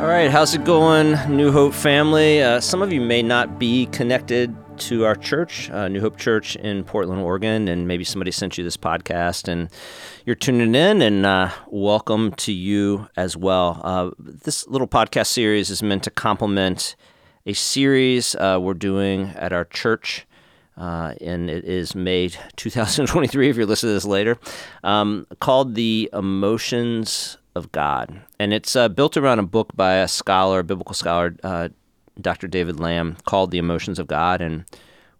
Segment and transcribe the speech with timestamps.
[0.00, 2.40] All right, how's it going, New Hope family?
[2.40, 6.54] Uh, some of you may not be connected to our church, uh, New Hope Church
[6.54, 9.68] in Portland, Oregon, and maybe somebody sent you this podcast and
[10.24, 13.80] you're tuning in, and uh, welcome to you as well.
[13.82, 16.94] Uh, this little podcast series is meant to complement
[17.44, 20.28] a series uh, we're doing at our church.
[20.76, 24.38] Uh, and it is May 2023, if you're listening to this later,
[24.84, 28.22] um, called The Emotions of God.
[28.38, 31.68] And it's uh, built around a book by a scholar, a biblical scholar, uh,
[32.18, 32.48] Dr.
[32.48, 34.40] David Lamb, called The Emotions of God.
[34.40, 34.64] And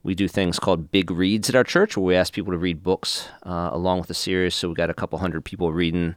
[0.02, 2.82] we do things called big reads at our church where we ask people to read
[2.82, 4.54] books uh, along with the series.
[4.54, 6.16] So we got a couple hundred people reading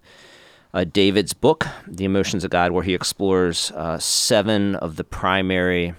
[0.73, 5.93] uh, David's book, The Emotions of God, where he explores uh, seven of the primary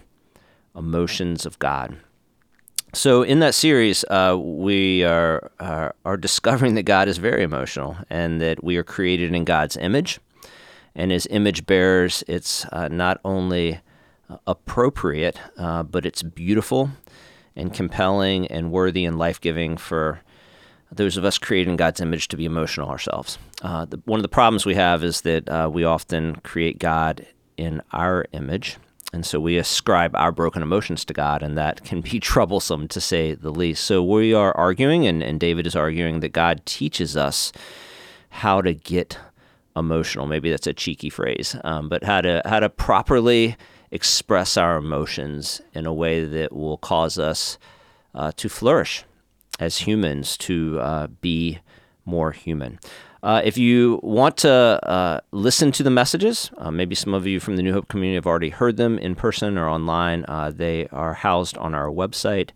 [0.75, 1.99] emotions of God.
[2.95, 7.97] So in that series, uh, we are, are, are discovering that God is very emotional
[8.11, 10.21] and that we are created in God's image,
[10.95, 13.81] and as image bearers, it's uh, not only
[14.29, 16.91] uh, appropriate, uh, but it's beautiful
[17.57, 20.21] and compelling and worthy and life giving for
[20.91, 23.39] those of us created in God's image to be emotional ourselves.
[23.63, 27.27] Uh, the, one of the problems we have is that uh, we often create God
[27.57, 28.77] in our image
[29.13, 33.01] and so we ascribe our broken emotions to God, and that can be troublesome to
[33.01, 33.85] say the least.
[33.85, 37.53] So we are arguing, and, and David is arguing, that God teaches us
[38.31, 39.19] how to get
[39.77, 40.27] emotional.
[40.27, 43.57] Maybe that's a cheeky phrase, um, but how to how to properly
[43.91, 47.59] express our emotions in a way that will cause us
[48.15, 49.05] uh, to flourish
[49.61, 51.59] as humans, to uh, be
[52.05, 52.79] more human.
[53.23, 57.39] Uh, if you want to uh, listen to the messages, uh, maybe some of you
[57.39, 60.25] from the New Hope community have already heard them in person or online.
[60.27, 62.51] Uh, they are housed on our website,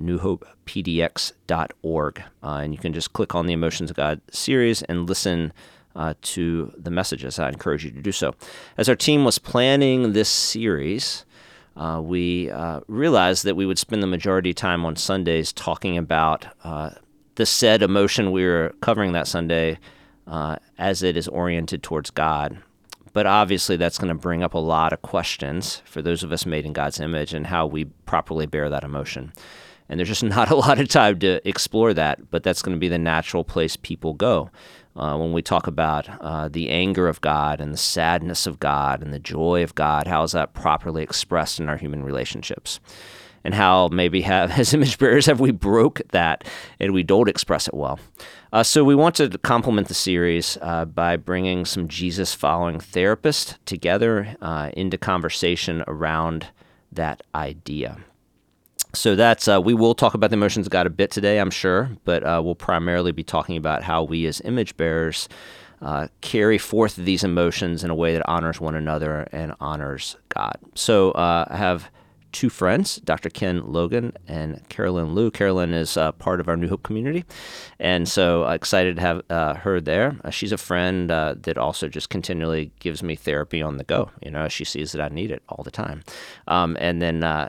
[0.00, 2.22] newhopepdx.org.
[2.42, 5.52] Uh, and you can just click on the Emotions of God series and listen
[5.94, 7.38] uh, to the messages.
[7.38, 8.34] I encourage you to do so.
[8.76, 11.24] As our team was planning this series,
[11.76, 12.50] we
[12.88, 16.44] realized that we would spend the majority of time on Sundays talking about
[17.36, 19.78] the said emotion we were covering that Sunday
[20.28, 22.58] uh, as it is oriented towards God.
[23.12, 26.46] But obviously, that's going to bring up a lot of questions for those of us
[26.46, 29.32] made in God's image and how we properly bear that emotion.
[29.88, 32.80] And there's just not a lot of time to explore that, but that's going to
[32.80, 34.50] be the natural place people go.
[34.94, 39.00] Uh, when we talk about uh, the anger of God and the sadness of God
[39.00, 42.80] and the joy of God, how is that properly expressed in our human relationships?
[43.44, 46.44] And how maybe have, as image bearers, have we broke that
[46.80, 48.00] and we don't express it well?
[48.52, 53.56] Uh, so we want to complement the series uh, by bringing some Jesus following therapists
[53.66, 56.46] together uh, into conversation around
[56.90, 57.98] that idea.
[58.94, 61.50] So that's uh, we will talk about the emotions of God a bit today, I'm
[61.50, 65.28] sure, but uh, we'll primarily be talking about how we as image bearers
[65.82, 70.56] uh, carry forth these emotions in a way that honors one another and honors God.
[70.74, 71.90] So I have
[72.32, 73.30] two friends, Dr.
[73.30, 75.30] Ken Logan and Carolyn Lu.
[75.30, 77.24] Carolyn is uh, part of our New Hope community,
[77.78, 80.16] and so uh, excited to have uh, her there.
[80.24, 84.10] Uh, she's a friend uh, that also just continually gives me therapy on the go.
[84.22, 86.02] You know, she sees that I need it all the time.
[86.46, 87.48] Um, and then uh,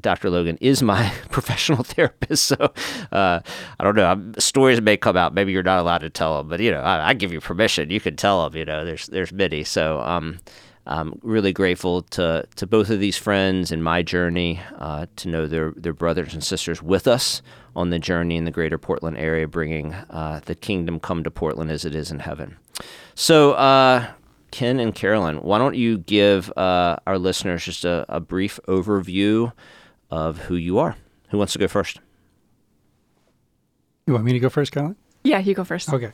[0.00, 0.30] Dr.
[0.30, 2.72] Logan is my professional therapist, so
[3.12, 3.42] I
[3.80, 4.32] don't know.
[4.38, 5.34] Stories may come out.
[5.34, 7.90] Maybe you're not allowed to tell them, but you know, I, I give you permission.
[7.90, 8.58] You can tell them.
[8.58, 9.64] You know, there's there's many.
[9.64, 10.00] So.
[10.00, 10.38] Um,
[10.88, 15.46] I'm really grateful to, to both of these friends in my journey uh, to know
[15.46, 17.42] their, their brothers and sisters with us
[17.76, 21.70] on the journey in the greater Portland area, bringing uh, the kingdom come to Portland
[21.70, 22.56] as it is in heaven.
[23.14, 24.06] So, uh,
[24.50, 29.52] Ken and Carolyn, why don't you give uh, our listeners just a, a brief overview
[30.10, 30.96] of who you are?
[31.28, 32.00] Who wants to go first?
[34.06, 34.96] You want me to go first, Carolyn?
[35.22, 35.92] Yeah, you go first.
[35.92, 36.12] Okay.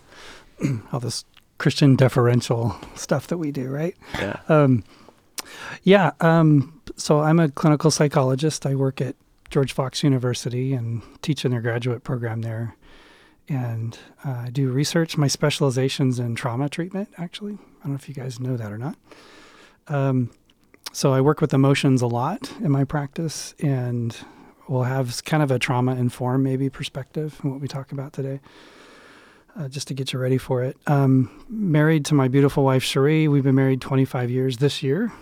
[0.93, 1.25] All this
[1.59, 3.97] Christian deferential stuff that we do, right?
[4.15, 4.41] Yeah.
[4.49, 4.85] Um,
[5.83, 6.13] yeah.
[6.21, 8.67] Um, so I'm a clinical psychologist.
[8.67, 9.17] I work at
[9.51, 12.75] George Fox University and teach in their graduate program there.
[13.49, 15.17] And uh, I do research.
[15.17, 17.55] My specialization's in trauma treatment, actually.
[17.55, 18.97] I don't know if you guys know that or not.
[19.87, 20.31] Um,
[20.93, 24.17] so I work with emotions a lot in my practice, and
[24.67, 28.41] we'll have kind of a trauma informed, maybe, perspective in what we talk about today
[29.57, 30.77] uh, just to get you ready for it.
[30.87, 33.29] Um, married to my beautiful wife, Cherie.
[33.29, 35.13] We've been married 25 years this year.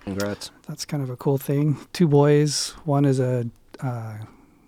[0.00, 0.50] Congrats.
[0.66, 1.78] That's kind of a cool thing.
[1.92, 2.70] Two boys.
[2.84, 3.46] One is a,
[3.80, 4.18] uh,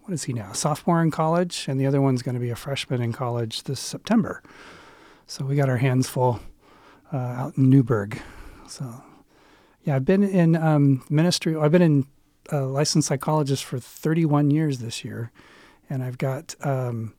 [0.05, 0.51] what is he now?
[0.51, 3.65] A sophomore in college, and the other one's going to be a freshman in college
[3.65, 4.43] this September.
[5.27, 6.41] So we got our hands full
[7.13, 8.21] uh, out in Newberg.
[8.69, 9.03] So,
[9.85, 11.57] yeah, I've been in um, ministry.
[11.57, 12.07] I've been in
[12.51, 15.31] a licensed psychologist for 31 years this year,
[15.89, 17.15] and I've got um,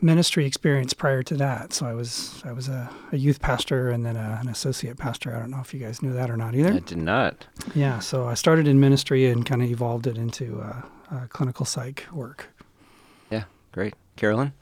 [0.00, 1.72] ministry experience prior to that.
[1.72, 5.34] So I was I was a, a youth pastor and then a, an associate pastor.
[5.34, 6.72] I don't know if you guys knew that or not either.
[6.72, 7.46] I did not.
[7.74, 11.66] Yeah, so I started in ministry and kind of evolved it into uh, uh, clinical
[11.66, 12.48] psych work.
[13.30, 13.94] Yeah, great.
[14.16, 14.52] Carolyn?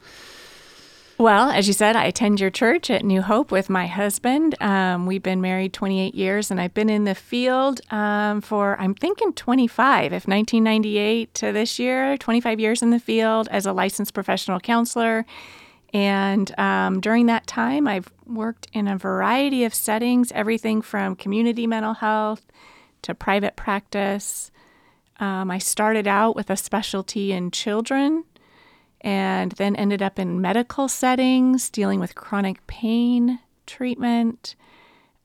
[1.21, 4.55] Well, as you said, I attend your church at New Hope with my husband.
[4.59, 8.95] Um, we've been married 28 years, and I've been in the field um, for, I'm
[8.95, 14.15] thinking 25, if 1998 to this year, 25 years in the field as a licensed
[14.15, 15.23] professional counselor.
[15.93, 21.67] And um, during that time, I've worked in a variety of settings everything from community
[21.67, 22.47] mental health
[23.03, 24.49] to private practice.
[25.19, 28.23] Um, I started out with a specialty in children
[29.01, 34.55] and then ended up in medical settings dealing with chronic pain treatment,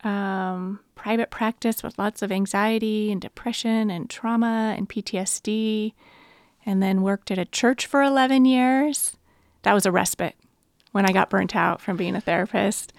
[0.03, 5.93] um, private practice with lots of anxiety and depression and trauma and PTSD,
[6.65, 9.17] and then worked at a church for 11 years.
[9.63, 10.37] That was a respite
[10.93, 12.93] when I got burnt out from being a therapist.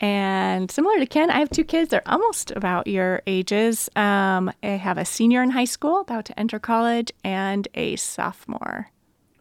[0.00, 1.90] And similar to Ken, I have two kids.
[1.90, 3.88] They're almost about your ages.
[3.94, 8.90] Um, I have a senior in high school, about to enter college, and a sophomore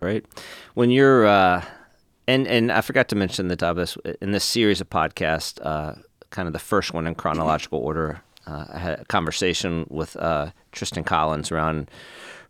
[0.03, 0.25] right?
[0.73, 1.63] When you're, uh,
[2.27, 5.59] and and I forgot to mention the top of this in this series of podcasts,
[5.65, 5.95] uh,
[6.29, 8.21] kind of the first one in chronological order.
[8.45, 11.89] Uh, I had a conversation with uh, Tristan Collins around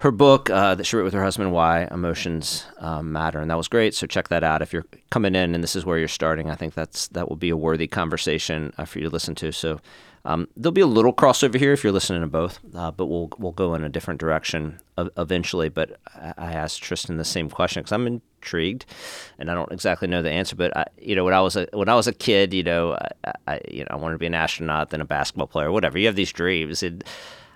[0.04, 3.56] her book uh, that she wrote with her husband, "Why Emotions um, Matter," and that
[3.56, 3.96] was great.
[3.96, 6.50] So check that out if you're coming in and this is where you're starting.
[6.50, 9.54] I think that's that will be a worthy conversation uh, for you to listen to.
[9.54, 9.80] So
[10.26, 13.30] um, there'll be a little crossover here if you're listening to both, uh, but we'll
[13.38, 15.70] we'll go in a different direction eventually.
[15.70, 15.98] But
[16.38, 18.86] I asked Tristan the same question because I'm intrigued,
[19.40, 20.58] and I don't exactly know the answer.
[20.58, 22.98] But I, you know, when I was a when I was a kid, you know,
[23.24, 25.98] I, I you know I wanted to be an astronaut, then a basketball player, whatever.
[25.98, 27.06] You have these dreams, and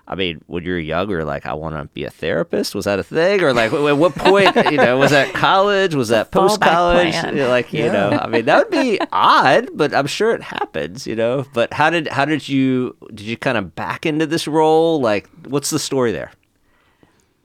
[0.08, 2.74] I mean, when you're younger, like I want to be a therapist.
[2.74, 4.56] Was that a thing, or like at what point?
[4.56, 5.96] You know, was that college?
[5.96, 7.14] Was that post college?
[7.14, 7.86] Like yeah.
[7.86, 11.06] you know, I mean, that would be odd, but I'm sure it happens.
[11.06, 14.48] You know, but how did how did you did you kind of back into this
[14.48, 15.02] role?
[15.02, 16.32] Like, what's the story there?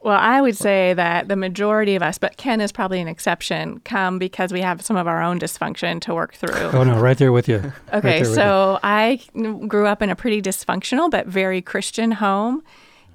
[0.02, 3.80] Well, I would say that the majority of us, but Ken is probably an exception,
[3.84, 6.54] come because we have some of our own dysfunction to work through.
[6.54, 7.72] Oh, no, right there with you.
[7.92, 9.20] Okay, right so I
[9.68, 12.62] grew up in a pretty dysfunctional but very Christian home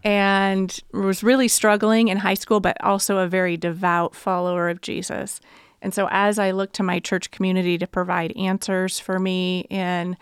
[0.04, 5.42] and was really struggling in high school, but also a very devout follower of Jesus.
[5.82, 10.16] And so as I looked to my church community to provide answers for me in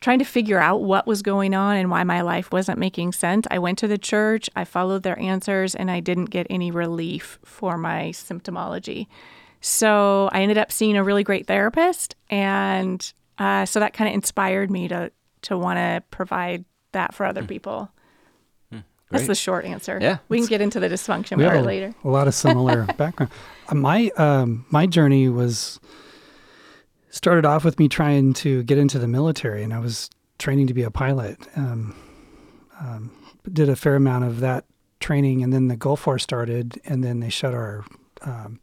[0.00, 3.46] trying to figure out what was going on and why my life wasn't making sense.
[3.50, 7.38] I went to the church, I followed their answers, and I didn't get any relief
[7.44, 9.06] for my symptomology.
[9.60, 14.14] So I ended up seeing a really great therapist, and uh, so that kind of
[14.14, 15.10] inspired me to
[15.42, 17.48] to want to provide that for other mm.
[17.48, 17.90] people.
[18.72, 19.98] Mm, That's the short answer.
[20.00, 21.94] Yeah, we can get into the dysfunction part a, later.
[22.04, 23.32] A lot of similar background.
[23.68, 25.80] Uh, my um, my journey was
[27.10, 30.74] started off with me trying to get into the military, and I was training to
[30.74, 31.38] be a pilot.
[31.56, 31.94] Um,
[32.80, 33.10] um,
[33.52, 34.64] did a fair amount of that
[35.00, 37.84] training, and then the Gulf War started, and then they shut our
[38.22, 38.60] um,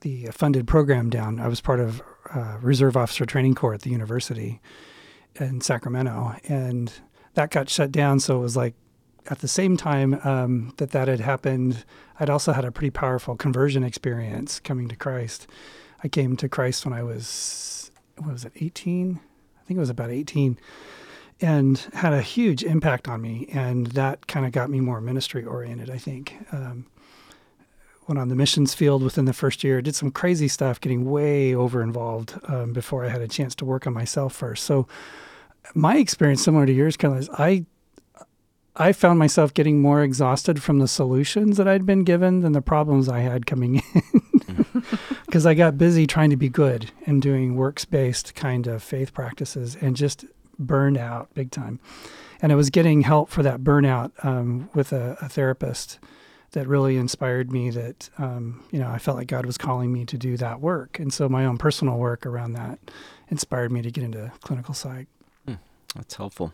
[0.00, 1.40] the funded program down.
[1.40, 2.02] I was part of
[2.34, 4.60] uh, Reserve Officer Training Corps at the university
[5.36, 6.92] in Sacramento, and
[7.34, 8.20] that got shut down.
[8.20, 8.74] So it was like
[9.26, 11.84] at the same time um, that that had happened,
[12.18, 15.46] I'd also had a pretty powerful conversion experience coming to Christ.
[16.02, 19.20] I came to Christ when I was, what was it, 18?
[19.58, 20.58] I think it was about 18,
[21.40, 23.48] and had a huge impact on me.
[23.52, 26.36] And that kind of got me more ministry oriented, I think.
[26.52, 26.86] Um,
[28.08, 31.54] went on the missions field within the first year, did some crazy stuff, getting way
[31.54, 34.64] over involved um, before I had a chance to work on myself first.
[34.64, 34.88] So,
[35.74, 37.66] my experience, similar to yours, kind of, is I
[38.76, 42.62] I found myself getting more exhausted from the solutions that I'd been given than the
[42.62, 44.22] problems I had coming in.
[45.30, 49.14] Because I got busy trying to be good and doing works based kind of faith
[49.14, 50.24] practices and just
[50.58, 51.78] burned out big time.
[52.42, 56.00] And I was getting help for that burnout um, with a, a, therapist
[56.50, 60.04] that really inspired me that, um, you know, I felt like God was calling me
[60.06, 60.98] to do that work.
[60.98, 62.80] And so my own personal work around that
[63.28, 65.06] inspired me to get into clinical psych.
[65.46, 65.54] Hmm,
[65.94, 66.52] that's helpful.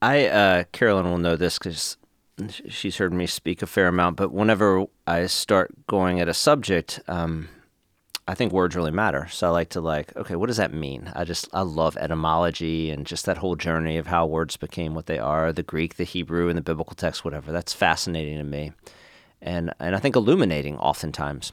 [0.00, 1.98] I uh, Carolyn will know this because
[2.68, 4.16] she's heard me speak a fair amount.
[4.16, 7.48] But whenever I start going at a subject, um,
[8.26, 9.28] I think words really matter.
[9.28, 11.12] So I like to like, okay, what does that mean?
[11.14, 15.06] I just I love etymology and just that whole journey of how words became what
[15.06, 17.52] they are, the Greek, the Hebrew, and the biblical text, whatever.
[17.52, 18.72] That's fascinating to me,
[19.42, 21.52] and and I think illuminating oftentimes.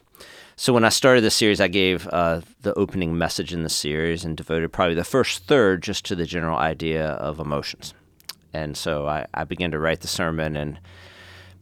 [0.56, 4.24] So when I started the series, I gave uh, the opening message in the series
[4.24, 7.94] and devoted probably the first third just to the general idea of emotions
[8.54, 10.78] and so I, I began to write the sermon and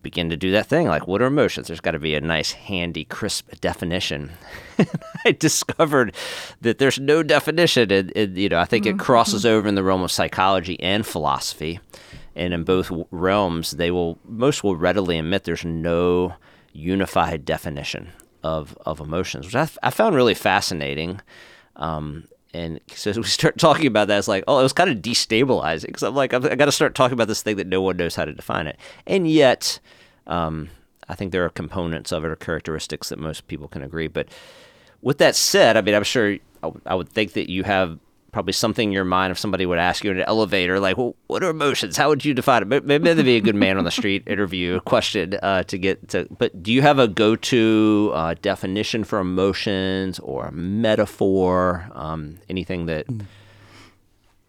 [0.02, 1.66] begin to do that thing like what are emotions?
[1.66, 4.32] There's got to be a nice handy crisp definition.
[5.26, 6.14] I discovered
[6.62, 7.92] that there's no definition.
[7.92, 8.96] And, and you know i think Mm-hmm.
[8.96, 11.80] it crosses over in the realm of psychology and philosophy.
[12.34, 16.34] And in both realms they will most will readily admit there's no
[16.72, 18.08] unified definition
[18.42, 21.20] of of emotions which i, f- I found really fascinating.
[21.76, 24.98] Um, and so we start talking about that, it's like, oh, it was kind of
[24.98, 27.80] destabilizing because I'm like, I've, I got to start talking about this thing that no
[27.82, 28.78] one knows how to define it.
[29.06, 29.78] And yet,
[30.26, 30.70] um,
[31.08, 34.08] I think there are components of it or characteristics that most people can agree.
[34.08, 34.28] But
[35.02, 37.98] with that said, I mean, I'm sure I would- I would think that you have
[38.32, 41.16] probably something in your mind if somebody would ask you in an elevator, like, well,
[41.26, 41.96] what are emotions?
[41.96, 42.84] How would you define it?
[42.84, 46.26] Maybe that'd be a good man on the street interview question uh, to get to.
[46.38, 51.90] But do you have a go to uh, definition for emotions or a metaphor?
[51.94, 53.06] Um, anything that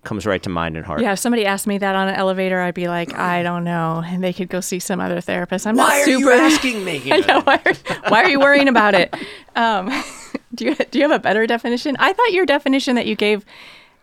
[0.03, 1.01] comes right to mind and heart?
[1.01, 4.03] Yeah, if somebody asked me that on an elevator, I'd be like, I don't know,
[4.05, 5.67] and they could go see some other therapist.
[5.67, 6.19] I'm not Why are super.
[6.19, 7.01] you asking me?
[7.11, 7.73] I know, why, are,
[8.09, 9.13] why are you worrying about it?
[9.55, 9.89] Um,
[10.55, 11.95] do you do you have a better definition?
[11.99, 13.45] I thought your definition that you gave,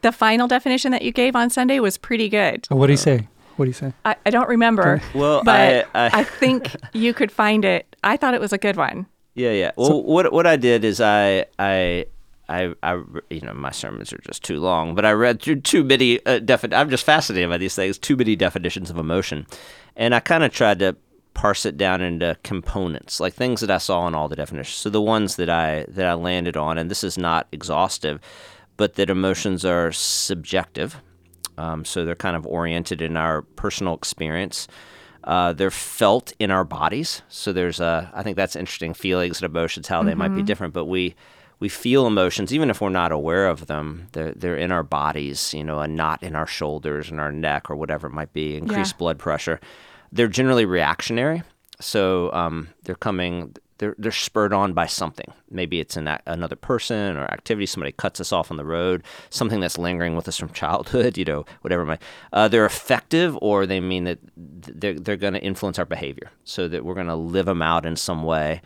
[0.02, 2.66] the final definition that you gave on Sunday was pretty good.
[2.66, 3.28] So what do you say?
[3.56, 3.92] What do you say?
[4.04, 5.02] I, I don't remember.
[5.14, 7.96] Well, but I- I- think you could find it.
[8.04, 9.06] I thought it was a good one.
[9.34, 9.72] Yeah, yeah.
[9.76, 12.06] Well, what what I did is I I.
[12.50, 12.94] I, I,
[13.28, 16.38] you know, my sermons are just too long, but I read through too many uh,
[16.38, 17.98] defi- I'm just fascinated by these things.
[17.98, 19.46] Too many definitions of emotion,
[19.96, 20.96] and I kind of tried to
[21.38, 24.74] parse it down into components, like things that I saw in all the definitions.
[24.76, 28.18] So the ones that I that I landed on, and this is not exhaustive,
[28.76, 30.96] but that emotions are subjective.
[31.56, 34.66] Um, so they're kind of oriented in our personal experience.
[35.24, 37.22] Uh, they're felt in our bodies.
[37.28, 38.94] So there's a, I think that's interesting.
[38.94, 41.14] Feelings and emotions, how they might be different, but we
[41.60, 44.08] we feel emotions even if we're not aware of them.
[44.12, 45.54] They're they're in our bodies.
[45.54, 48.56] You know, a knot in our shoulders and our neck or whatever it might be,
[48.56, 48.98] increased Yeah.
[48.98, 49.60] blood pressure.
[50.12, 51.42] They're generally reactionary.
[51.80, 53.54] So um, they're coming.
[53.78, 55.32] They're, they're spurred on by something.
[55.50, 57.64] Maybe it's an, another person or activity.
[57.66, 59.04] Somebody cuts us off on the road.
[59.30, 61.16] Something that's lingering with us from childhood.
[61.16, 61.84] You know, whatever.
[61.84, 66.30] Might uh, they're effective, or they mean that they're they're going to influence our behavior,
[66.44, 68.62] so that we're going to live them out in some way.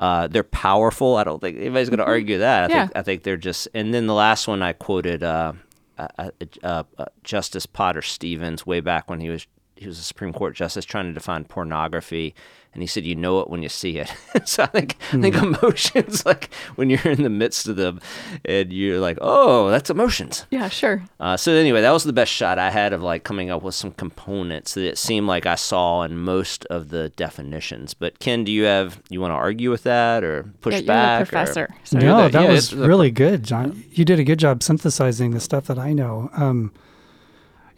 [0.00, 1.16] Uh, they're powerful.
[1.16, 2.64] I don't think anybody's going to argue that.
[2.64, 2.76] I Mm-hmm.
[2.76, 2.86] Yeah.
[2.86, 3.68] think I think they're just.
[3.74, 5.52] And then the last one I quoted uh,
[5.98, 6.30] uh, uh,
[6.64, 9.46] uh, uh, Justice Potter Stevens way back when he was
[9.78, 12.34] he was a Supreme Court justice trying to define pornography,
[12.74, 14.12] and he said, "You know it when you see it."
[14.44, 18.00] so I think I think emotions, like when you're in the midst of them,
[18.44, 21.02] and you're like, "Oh, that's emotions." Yeah, sure.
[21.20, 23.74] Uh, so anyway, that was the best shot I had of like coming up with
[23.74, 27.94] some components that it seemed like I saw in most of the definitions.
[27.94, 30.86] But Ken, do you have you want to argue with that or push yeah, you're
[30.86, 31.20] back?
[31.20, 31.68] a or- professor.
[31.84, 33.84] So No, the- that yeah, was it's the- really good, John.
[33.92, 36.30] You did a good job synthesizing the stuff that I know.
[36.34, 36.72] Um,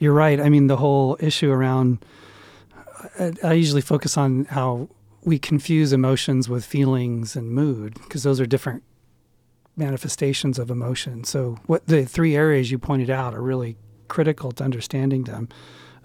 [0.00, 0.40] you're right.
[0.40, 2.04] I mean, the whole issue around,
[3.18, 4.88] I, I usually focus on how
[5.22, 8.82] we confuse emotions with feelings and mood because those are different
[9.76, 11.22] manifestations of emotion.
[11.24, 13.76] So, what the three areas you pointed out are really
[14.08, 15.48] critical to understanding them.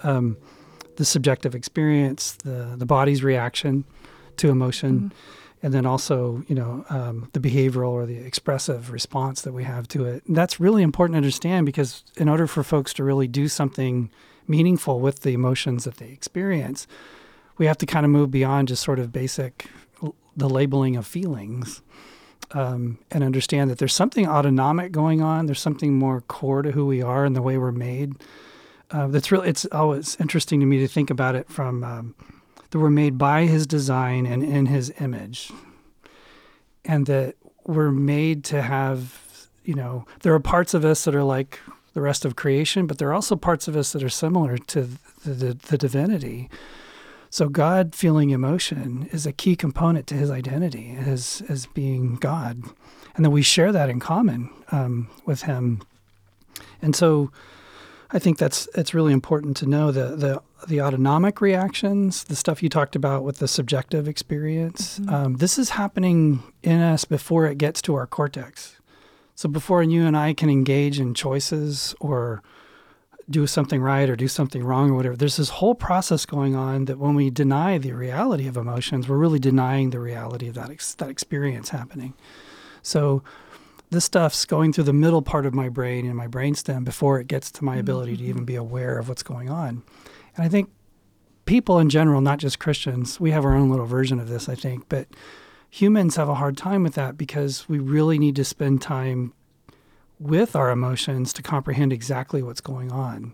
[0.04, 0.38] Um,
[0.98, 3.86] the subjective experience, the the body's reaction
[4.38, 5.14] to emotion,
[5.64, 9.88] and then also you know um, the behavioral or the expressive response that we have
[9.90, 10.26] to it.
[10.26, 14.10] And that's really important to understand because in order for folks to really do something
[14.48, 16.88] meaningful with the emotions that they experience,
[17.58, 19.68] we have to kind of move beyond just sort of basic
[20.36, 21.82] the labeling of feelings.
[22.52, 25.48] Um, and understand that there's something autonomic going on.
[25.48, 28.14] There's something more core to who we are and the way we're made.
[28.92, 32.16] Uh, that's really it's always interesting to me to think about it from um,
[32.70, 35.52] that we're made by His design and in His image,
[36.84, 39.22] and that we're made to have
[39.64, 41.60] you know there are parts of us that are like
[41.94, 44.82] the rest of creation, but there are also parts of us that are similar to
[45.24, 46.50] the, the, the divinity.
[47.30, 52.64] So God feeling emotion is a key component to His identity as as being God,
[53.16, 55.82] and that we share that in common um, with Him.
[56.82, 57.32] And so,
[58.12, 62.64] I think that's it's really important to know the the the autonomic reactions, the stuff
[62.64, 65.00] you talked about with the subjective experience.
[65.08, 68.78] Um, this is happening in us before it gets to our cortex.
[69.36, 72.42] So before you and I can engage in choices or
[73.30, 76.86] do something right or do something wrong or whatever, there's this whole process going on
[76.86, 80.70] that when we deny the reality of emotions, we're really denying the reality of that
[80.70, 82.14] ex- that experience happening.
[82.82, 83.24] So
[83.90, 87.28] this stuff's going through the middle part of my brain and my brainstem before it
[87.28, 89.84] gets to my ability to even be aware of what's going on.
[90.36, 90.70] And I think
[91.46, 94.56] people in general, not just Christians, we have our own little version of this, I
[94.56, 95.08] think, but
[95.70, 99.34] humans have a hard time with that because we really need to spend time
[100.20, 103.34] with our emotions to comprehend exactly what's going on.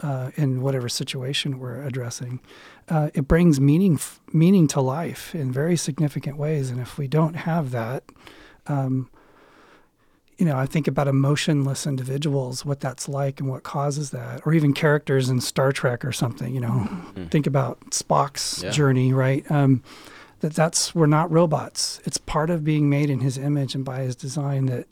[0.00, 2.40] uh, in whatever situation we're addressing.
[2.88, 3.98] Uh, it brings meaning
[4.32, 8.04] meaning to life in very significant ways, and if we don't have that,
[8.66, 9.10] um,
[10.38, 14.54] you know, I think about emotionless individuals, what that's like and what causes that, or
[14.54, 16.54] even characters in Star Trek or something.
[16.54, 17.24] You know, mm-hmm.
[17.26, 18.70] think about Spock's yeah.
[18.70, 19.48] journey, right?
[19.50, 19.82] Um,
[20.40, 22.00] that that's we're not robots.
[22.04, 24.86] It's part of being made in His image and by His design that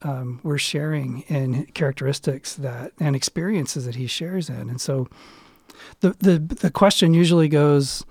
[0.00, 4.70] um, we're sharing in characteristics that and experiences that He shares in.
[4.70, 5.06] And so,
[6.00, 8.04] the the the question usually goes.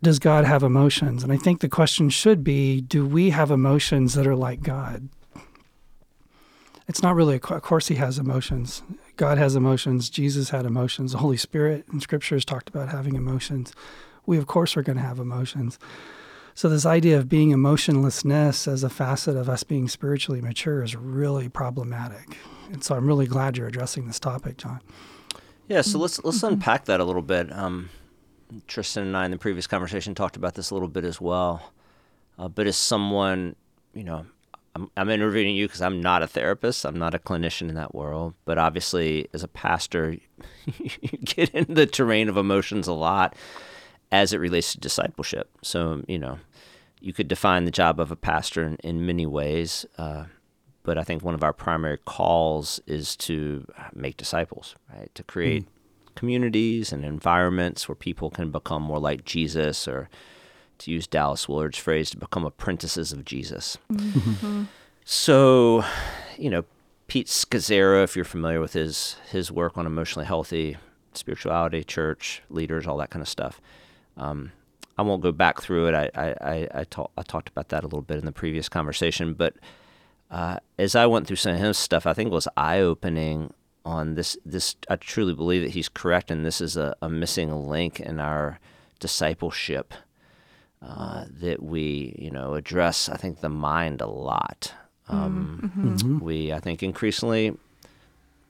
[0.00, 1.24] Does God have emotions?
[1.24, 5.08] And I think the question should be Do we have emotions that are like God?
[6.88, 8.82] It's not really, of course, he has emotions.
[9.16, 10.08] God has emotions.
[10.08, 11.12] Jesus had emotions.
[11.12, 13.74] The Holy Spirit in Scripture has talked about having emotions.
[14.24, 15.78] We, of course, are going to have emotions.
[16.54, 20.96] So, this idea of being emotionlessness as a facet of us being spiritually mature is
[20.96, 22.38] really problematic.
[22.72, 24.80] And so, I'm really glad you're addressing this topic, John.
[25.68, 26.54] Yeah, so let's let's mm-hmm.
[26.54, 27.52] unpack that a little bit.
[27.52, 27.90] Um,
[28.66, 31.72] Tristan and I in the previous conversation talked about this a little bit as well.
[32.38, 33.54] Uh, but as someone,
[33.92, 34.24] you know,
[34.78, 36.84] I'm, I'm interviewing you because I'm not a therapist.
[36.84, 38.34] I'm not a clinician in that world.
[38.44, 40.16] But obviously, as a pastor,
[40.78, 43.34] you get in the terrain of emotions a lot
[44.12, 45.50] as it relates to discipleship.
[45.62, 46.38] So, you know,
[47.00, 49.84] you could define the job of a pastor in, in many ways.
[49.98, 50.24] Uh,
[50.82, 55.14] but I think one of our primary calls is to make disciples, right?
[55.14, 56.14] To create mm.
[56.14, 60.08] communities and environments where people can become more like Jesus or
[60.78, 63.78] to use Dallas Willard's phrase, to become apprentices of Jesus.
[63.92, 64.64] Mm-hmm.
[65.04, 65.84] So,
[66.36, 66.64] you know,
[67.06, 70.76] Pete Scazzero, if you're familiar with his his work on emotionally healthy
[71.14, 73.60] spirituality, church leaders, all that kind of stuff.
[74.16, 74.52] Um,
[74.96, 75.94] I won't go back through it.
[75.94, 78.68] I I, I, I, talk, I talked about that a little bit in the previous
[78.68, 79.54] conversation, but
[80.30, 83.52] uh, as I went through some of his stuff, I think it was eye opening
[83.84, 84.36] on this.
[84.44, 88.20] This I truly believe that he's correct, and this is a, a missing link in
[88.20, 88.60] our
[88.98, 89.94] discipleship
[90.82, 93.08] uh, that we, you know, address.
[93.08, 94.72] I think the mind a lot.
[95.08, 95.94] Um, mm-hmm.
[95.94, 96.18] mm-hmm.
[96.24, 97.56] We, I think, increasingly,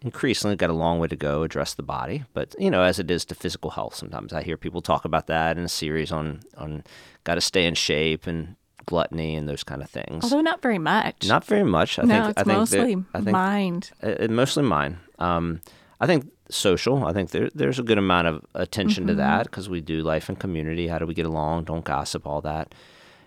[0.02, 2.24] increasingly got a long way to go address the body.
[2.34, 5.26] But you know, as it is to physical health, sometimes I hear people talk about
[5.28, 6.84] that in a series on on
[7.24, 10.24] got to stay in shape and gluttony and those kind of things.
[10.24, 11.28] Although not very much.
[11.28, 11.98] Not very much.
[11.98, 12.30] I no, think.
[12.30, 13.90] it's I think mostly that, I think, mind.
[14.02, 14.96] It, mostly mind.
[15.18, 15.60] Um,
[16.00, 17.04] I think social.
[17.04, 19.08] I think there, there's a good amount of attention mm-hmm.
[19.08, 20.88] to that because we do life and community.
[20.88, 21.64] How do we get along?
[21.64, 22.74] Don't gossip, all that.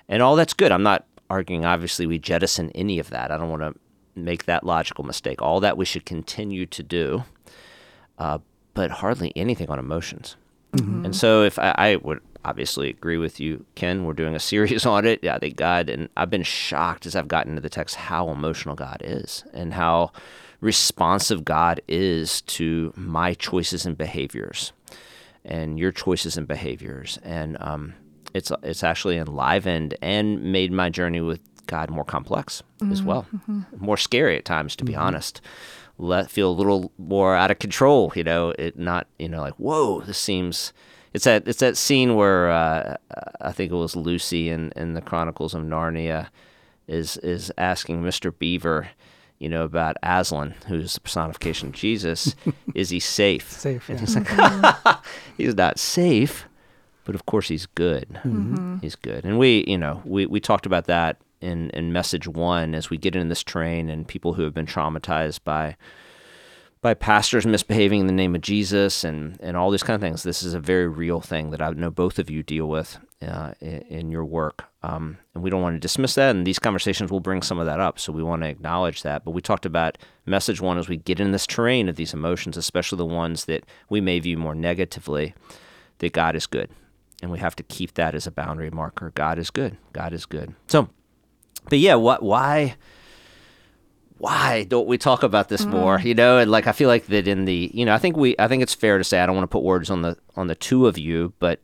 [0.07, 0.71] And all that's good.
[0.71, 3.31] I'm not arguing, obviously, we jettison any of that.
[3.31, 3.73] I don't want to
[4.15, 5.41] make that logical mistake.
[5.41, 7.23] All that we should continue to do,
[8.17, 8.39] uh,
[8.73, 10.35] but hardly anything on emotions.
[10.73, 11.05] Mm-hmm.
[11.05, 14.85] And so, if I, I, would obviously agree with you, Ken, we're doing a series
[14.85, 15.19] on it.
[15.21, 18.29] Yeah, I think God, and I've been shocked as I've gotten into the text how
[18.29, 20.11] emotional God is and how
[20.61, 24.71] responsive God is to my choices and behaviors
[25.43, 27.17] and your choices and behaviors.
[27.23, 27.95] And um,
[28.33, 32.91] it's, it's actually enlivened and made my journey with God more complex mm-hmm.
[32.91, 33.61] as well, mm-hmm.
[33.77, 35.01] more scary at times, to be mm-hmm.
[35.01, 35.41] honest.
[35.97, 38.53] Let feel a little more out of control, you know.
[38.57, 40.73] It not, you know, like whoa, this seems.
[41.13, 42.97] It's that it's that scene where uh,
[43.39, 46.29] I think it was Lucy in, in the Chronicles of Narnia
[46.87, 48.33] is is asking Mr.
[48.37, 48.89] Beaver,
[49.41, 52.35] you know, about Aslan, who's the personification of Jesus.
[52.75, 53.51] is he safe?
[53.51, 53.89] Safe.
[53.89, 54.05] And yeah.
[54.05, 54.97] he's like,
[55.37, 56.45] he's not safe,
[57.05, 58.07] but of course he's good.
[58.23, 58.77] Mm-hmm.
[58.81, 59.25] He's good.
[59.25, 62.99] And we, you know, we, we talked about that in, in message one as we
[62.99, 65.75] get in this train and people who have been traumatized by
[66.81, 70.23] by pastors misbehaving in the name of Jesus and, and all these kind of things.
[70.23, 73.53] This is a very real thing that I know both of you deal with uh,
[73.59, 74.65] in, in, your work.
[74.83, 76.35] Um, and we don't want to dismiss that.
[76.35, 77.99] And these conversations will bring some of that up.
[77.99, 79.23] So we want to acknowledge that.
[79.23, 82.57] But we talked about message one as we get in this terrain of these emotions,
[82.57, 85.35] especially the ones that we may view more negatively,
[85.99, 86.69] that God is good.
[87.21, 89.11] And we have to keep that as a boundary marker.
[89.13, 89.77] God is good.
[89.93, 90.55] God is good.
[90.67, 90.89] So,
[91.69, 92.75] but yeah, what, why?
[94.21, 95.71] why don't we talk about this mm.
[95.71, 95.99] more?
[95.99, 98.35] You know, and like I feel like that in the, you know, I think we,
[98.37, 100.45] I think it's fair to say I don't want to put words on the on
[100.45, 101.59] the two of you, but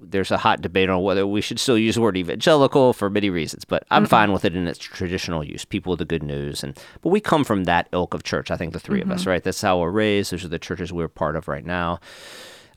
[0.00, 3.30] there's a hot debate on whether we should still use the word evangelical for many
[3.30, 3.64] reasons.
[3.64, 4.10] But I'm mm-hmm.
[4.10, 5.64] fine with it in its traditional use.
[5.64, 8.50] People with the good news, and but we come from that ilk of church.
[8.50, 9.10] I think the 3 mm-hmm.
[9.10, 9.30] of us, mm-hmm.
[9.30, 9.42] right?
[9.42, 10.32] That's how we're raised.
[10.32, 12.00] Those are the churches we're part of right now.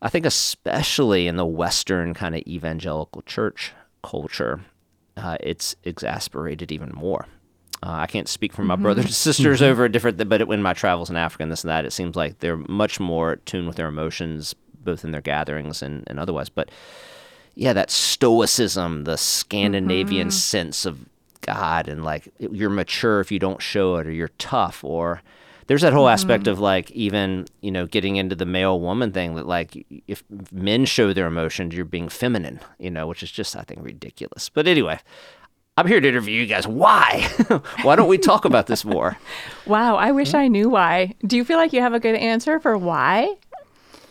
[0.02, 4.62] I think especially in the Western kind of evangelical church culture,
[5.16, 7.28] uh, it's exasperated even more.
[7.84, 8.84] Uh, I can't speak for my mm-hmm.
[8.84, 9.72] brothers and sisters mm-hmm.
[9.72, 12.16] over a different, but in my travels in Africa and this and that, it seems
[12.16, 16.50] like they're much more tuned with their emotions, both in their gatherings and, and otherwise.
[16.50, 16.70] But
[17.56, 20.36] yeah, that stoicism, the Scandinavian mm-hmm.
[20.36, 21.06] sense of
[21.41, 25.22] God, and like you're mature if you don't show it, or you're tough, or
[25.67, 29.36] there's that whole aspect of like even you know getting into the male woman thing
[29.36, 33.56] that like if men show their emotions you're being feminine you know which is just
[33.56, 35.00] i think ridiculous but anyway
[35.78, 37.26] i'm here to interview you guys why
[37.84, 39.17] why don't we talk about this more
[39.72, 41.13] Wow, I wish I knew why.
[41.26, 43.36] Do you feel like you have a good answer for why?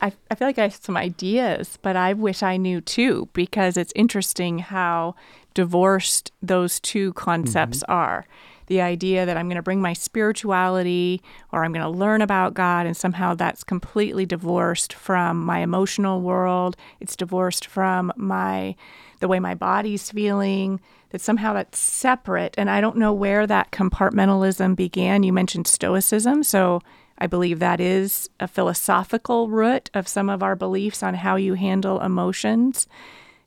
[0.00, 3.76] I, I feel like I have some ideas, but I wish I knew too, because
[3.76, 5.14] it's interesting how
[5.54, 7.92] divorced those two concepts mm-hmm.
[7.92, 8.26] are.
[8.66, 12.54] The idea that I'm going to bring my spirituality or I'm going to learn about
[12.54, 16.76] God, and somehow that's completely divorced from my emotional world.
[17.00, 18.76] It's divorced from my
[19.18, 22.54] the way my body's feeling, that somehow that's separate.
[22.56, 25.24] And I don't know where that compartmentalism began.
[25.24, 26.42] You mentioned Stoicism.
[26.42, 26.80] So
[27.20, 31.54] I believe that is a philosophical root of some of our beliefs on how you
[31.54, 32.88] handle emotions.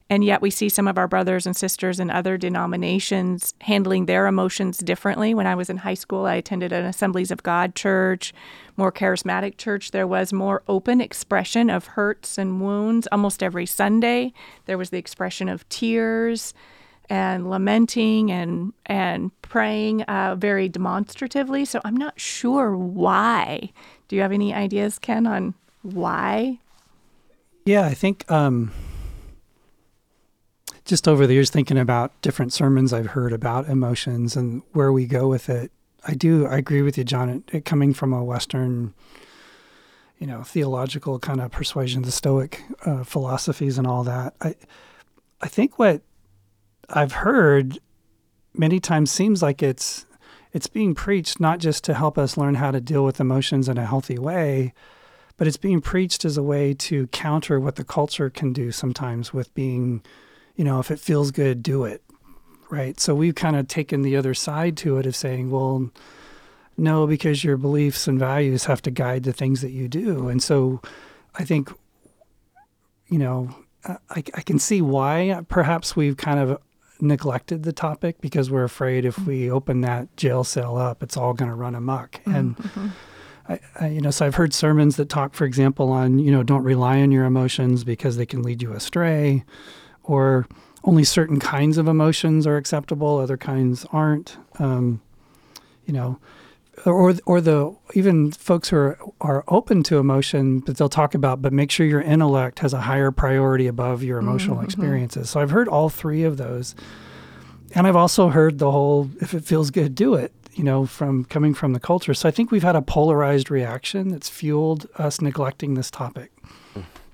[0.09, 4.27] And yet we see some of our brothers and sisters in other denominations handling their
[4.27, 5.33] emotions differently.
[5.33, 8.31] When I was in high school, I attended an Assemblies of God church,
[8.77, 9.89] more charismatic church.
[9.89, 14.33] There was more open expression of hurts and wounds almost every Sunday.
[14.65, 16.53] There was the expression of tears
[17.13, 21.63] and lamenting and and praying uh, very demonstratively.
[21.63, 23.69] So I'm not sure why.
[24.07, 26.57] Do you have any ideas, Ken, on why?
[27.65, 28.71] Yeah, I think um,
[30.85, 35.05] just over the years, thinking about different sermons I've heard about emotions and where we
[35.05, 35.71] go with it,
[36.07, 36.47] I do.
[36.47, 37.43] I agree with you, John.
[37.53, 38.95] It, coming from a Western,
[40.17, 44.33] you know, theological kind of persuasion, the Stoic uh, philosophies and all that.
[44.41, 44.55] I,
[45.41, 46.01] I think what
[46.89, 47.79] I've heard
[48.53, 50.05] many times seems like it's
[50.51, 53.79] it's being preached not just to help us learn how to deal with emotions in
[53.79, 54.73] a healthy way,
[55.35, 59.33] but it's being preached as a way to counter what the culture can do sometimes
[59.33, 60.03] with being,
[60.55, 62.03] you know, if it feels good, do it.
[62.69, 62.99] Right.
[62.99, 65.89] So we've kind of taken the other side to it of saying, well,
[66.77, 70.27] no, because your beliefs and values have to guide the things that you do.
[70.27, 70.81] And so
[71.35, 71.71] I think,
[73.07, 76.59] you know, I, I can see why perhaps we've kind of
[77.03, 81.33] neglected the topic because we're afraid if we open that jail cell up, it's all
[81.33, 82.21] going to run amok.
[82.25, 82.55] And
[83.47, 86.43] I, I, you know, so I've heard sermons that talk, for example, on you know,
[86.43, 89.43] don't rely on your emotions because they can lead you astray,
[90.03, 90.47] or
[90.83, 94.37] only certain kinds of emotions are acceptable, other kinds aren't.
[94.59, 95.01] Um,
[95.85, 96.19] you know,
[96.85, 101.41] or or the even folks who are, are open to emotion, but they'll talk about,
[101.41, 104.65] but make sure your intellect has a higher priority above your emotional Mm-hmm.
[104.65, 105.29] experiences.
[105.29, 106.75] So I've heard all three of those,
[107.75, 111.25] and I've also heard the whole "if it feels good, do it." You know, from
[111.25, 112.13] coming from the culture.
[112.13, 116.31] So I think we've had a polarized reaction that's fueled us neglecting this topic.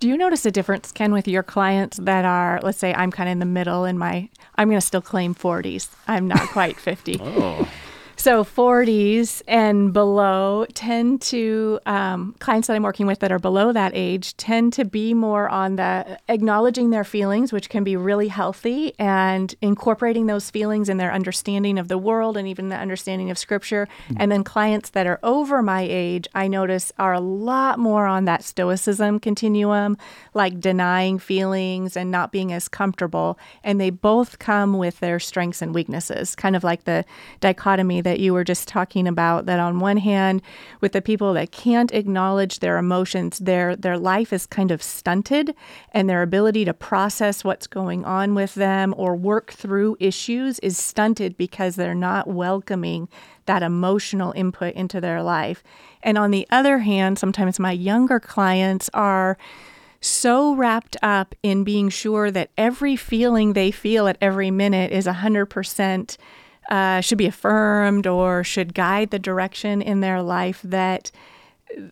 [0.02, 3.28] Do you notice a difference, Ken, with your clients that are, let's say, I'm kind
[3.28, 5.90] of in the middle in my, I'm going to still claim 40s.
[6.08, 7.18] I'm not quite 50.
[7.22, 7.68] oh
[8.20, 13.72] So 40s and below tend to um, clients that I'm working with that are below
[13.72, 18.28] that age tend to be more on the acknowledging their feelings, which can be really
[18.28, 23.32] healthy, and incorporating those feelings in their understanding of the world and even the understanding
[23.32, 23.88] of Scripture.
[24.18, 28.26] And then clients that are over my age, I notice are a lot more on
[28.26, 29.98] that stoicism continuum,
[30.34, 33.40] like denying feelings and not being as comfortable.
[33.64, 37.06] And they both come with their strengths and weaknesses, kind of like the
[37.40, 39.46] dichotomy that you were just talking about.
[39.46, 40.42] That on one hand,
[40.82, 45.54] with the people that can't acknowledge their emotions, their their life is kind of stunted,
[45.94, 50.78] and their ability to process what's going on with them or work through issues is
[50.78, 53.08] stunted because they're not welcoming
[53.46, 55.64] that emotional input into their life.
[56.04, 59.38] And on the other hand, sometimes my younger clients are
[60.02, 65.06] so wrapped up in being sure that every feeling they feel at every minute is
[65.06, 66.18] 100%
[66.70, 71.12] uh, should be affirmed or should guide the direction in their life that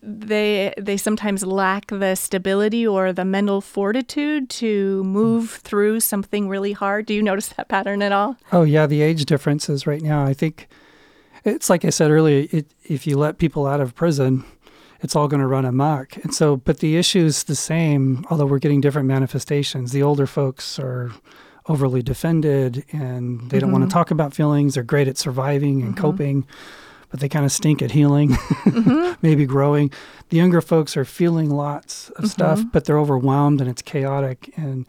[0.02, 6.72] they they sometimes lack the stability or the mental fortitude to move through something really
[6.72, 7.06] hard.
[7.06, 8.36] Do you notice that pattern at all?
[8.52, 10.24] Oh yeah, the age differences right now.
[10.24, 10.68] I think
[11.44, 12.46] it's like I said earlier.
[12.50, 14.44] It, if you let people out of prison,
[15.00, 16.16] it's all going to run amok.
[16.18, 19.92] And so, but the issue's the same, although we're getting different manifestations.
[19.92, 21.12] The older folks are
[21.68, 23.98] overly defended and they don't want to mm-hmm.
[23.98, 24.74] talk about feelings.
[24.74, 26.00] They're great at surviving and mm-hmm.
[26.00, 26.46] coping,
[27.10, 29.12] but they kind of stink at healing, mm-hmm.
[29.22, 29.90] maybe growing.
[30.30, 34.52] The younger folks are feeling lots of stuff, but they're overwhelmed and it's chaotic.
[34.56, 34.86] And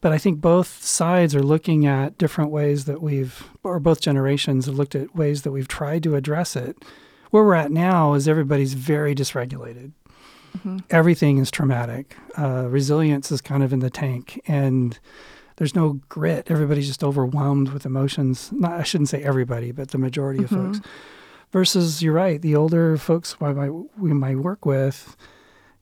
[0.00, 4.66] but I think both sides are looking at different ways that we've, or both generations
[4.66, 6.76] have looked at ways that we've tried to address it.
[7.30, 9.92] Where we're at now is everybody's very dysregulated.
[10.90, 12.16] Everything is traumatic.
[12.36, 14.98] Uh, resilience is kind of in the tank, and
[15.56, 16.50] there's no grit.
[16.50, 18.50] Everybody's just overwhelmed with emotions.
[18.52, 20.80] Not, I shouldn't say everybody, but the majority of folks.
[21.50, 25.16] versus you're right, the older folks we might, we might work with,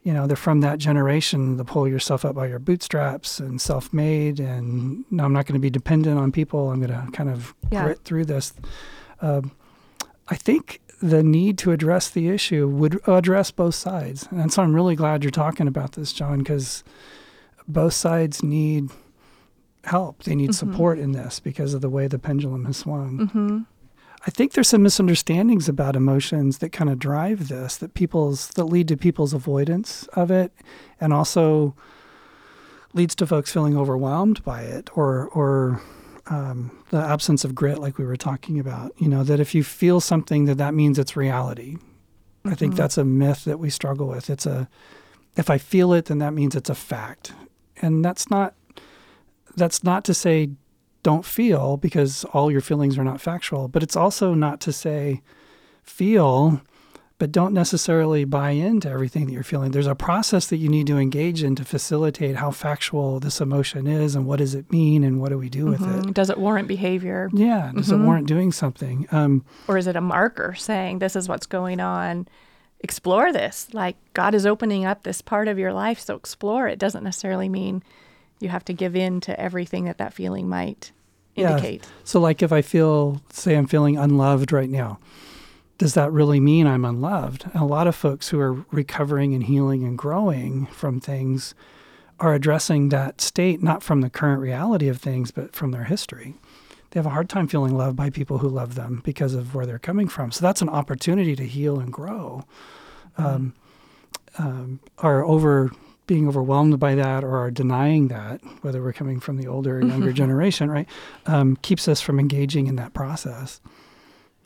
[0.02, 4.40] you know, they're from that generation the pull yourself up by your bootstraps and self-made,
[4.40, 6.70] and no, I'm not going to be dependent on people.
[6.70, 7.85] I'm going to kind of Yeah.
[7.85, 8.52] grit through this.
[9.20, 9.52] Um,
[10.28, 14.74] I think the need to address the issue would address both sides, and so I'm
[14.74, 16.83] really glad you're talking about this, John, because
[17.68, 18.90] both sides need
[19.84, 20.22] help.
[20.24, 23.28] They need support in this because of the way the pendulum has swung.
[23.28, 23.58] hmm
[24.26, 28.64] I think there's some misunderstandings about emotions that kind of drive this, that people's that
[28.64, 30.52] lead to people's avoidance of it,
[31.00, 31.74] and also
[32.92, 35.80] leads to folks feeling overwhelmed by it, or or
[36.26, 38.92] um, the absence of grit, like we were talking about.
[38.98, 41.78] You know, that if you feel something, that that means it's reality.
[42.44, 42.76] I think Mhm.
[42.76, 44.28] that's a myth that we struggle with.
[44.28, 44.68] It's a
[45.36, 47.32] if I feel it, then that means it's a fact,
[47.80, 48.52] and that's not
[49.56, 50.50] that's not to say
[51.02, 55.22] don't feel because all your feelings are not factual, but it's also not to say
[55.82, 56.60] feel,
[57.18, 59.70] but don't necessarily buy into everything that you're feeling.
[59.72, 63.86] There's a process that you need to engage in to facilitate how factual this emotion
[63.86, 65.86] is and what does it mean and what do we do with it.
[66.06, 66.14] Mhm.
[66.14, 67.28] Does it warrant behavior?
[67.32, 68.04] Yeah, does it Mhm.
[68.04, 69.06] warrant doing something?
[69.12, 72.26] Um, Or is it a marker saying this is what's going on?
[72.82, 73.68] Explore this.
[73.72, 76.78] Like God is opening up this part of your life, so explore it.
[76.78, 77.82] Doesn't necessarily mean
[78.40, 80.92] you have to give in to everything that that feeling might
[81.37, 81.83] indicate.
[81.83, 81.88] Yeah.
[82.05, 84.98] So, like, if I feel, say, I'm feeling unloved right now,
[85.79, 87.44] does that really mean I'm unloved?
[87.53, 91.55] And a lot of folks who are recovering and healing and growing from things
[92.18, 96.35] are addressing that state not from the current reality of things, but from their history.
[96.90, 99.64] They have a hard time feeling loved by people who love them because of where
[99.64, 100.33] they're coming from.
[100.33, 102.44] So, that's an opportunity to heal and grow.
[103.16, 103.55] Um,
[104.38, 105.72] um, are over
[106.11, 109.81] being overwhelmed by that or are denying that, whether we're coming from the older or
[109.81, 110.88] younger generation, right,
[111.27, 113.61] um, keeps us from engaging in that process.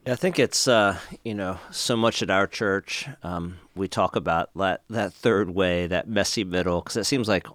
[0.07, 3.09] Yeah, I think it's uh, you know so much at our church.
[3.23, 7.47] Um, we talk about that that third way, that messy middle, because it seems like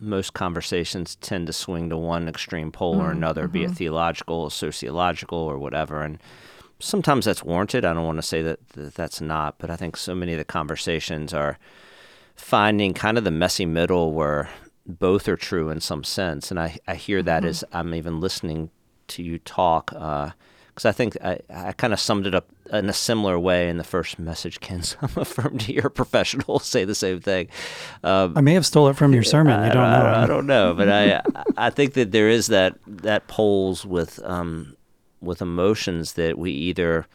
[0.00, 5.38] most conversations tend to swing to one extreme pole or another, be it theological, sociological,
[5.38, 6.02] or whatever.
[6.02, 6.18] And
[6.80, 7.84] sometimes that's warranted.
[7.84, 10.38] I don't want to say that, that that's not, but I think so many of
[10.38, 11.56] the conversations are
[12.36, 14.50] finding kind of the messy middle where
[14.86, 16.50] both are true in some sense.
[16.50, 18.70] And I, I hear that as I'm even listening
[19.08, 22.92] to you talk, because I think I, I kind of summed it up in a
[22.92, 24.82] similar way in the first message, Ken.
[24.82, 27.48] So I'm affirmed to your professionals say the same thing.
[28.02, 29.58] Um, I may have stole it from your sermon.
[29.60, 30.22] You I- don't I, know.
[30.22, 31.22] I don't know, but I
[31.56, 34.76] I think that there is that that poles with um
[35.20, 37.06] with emotions that we either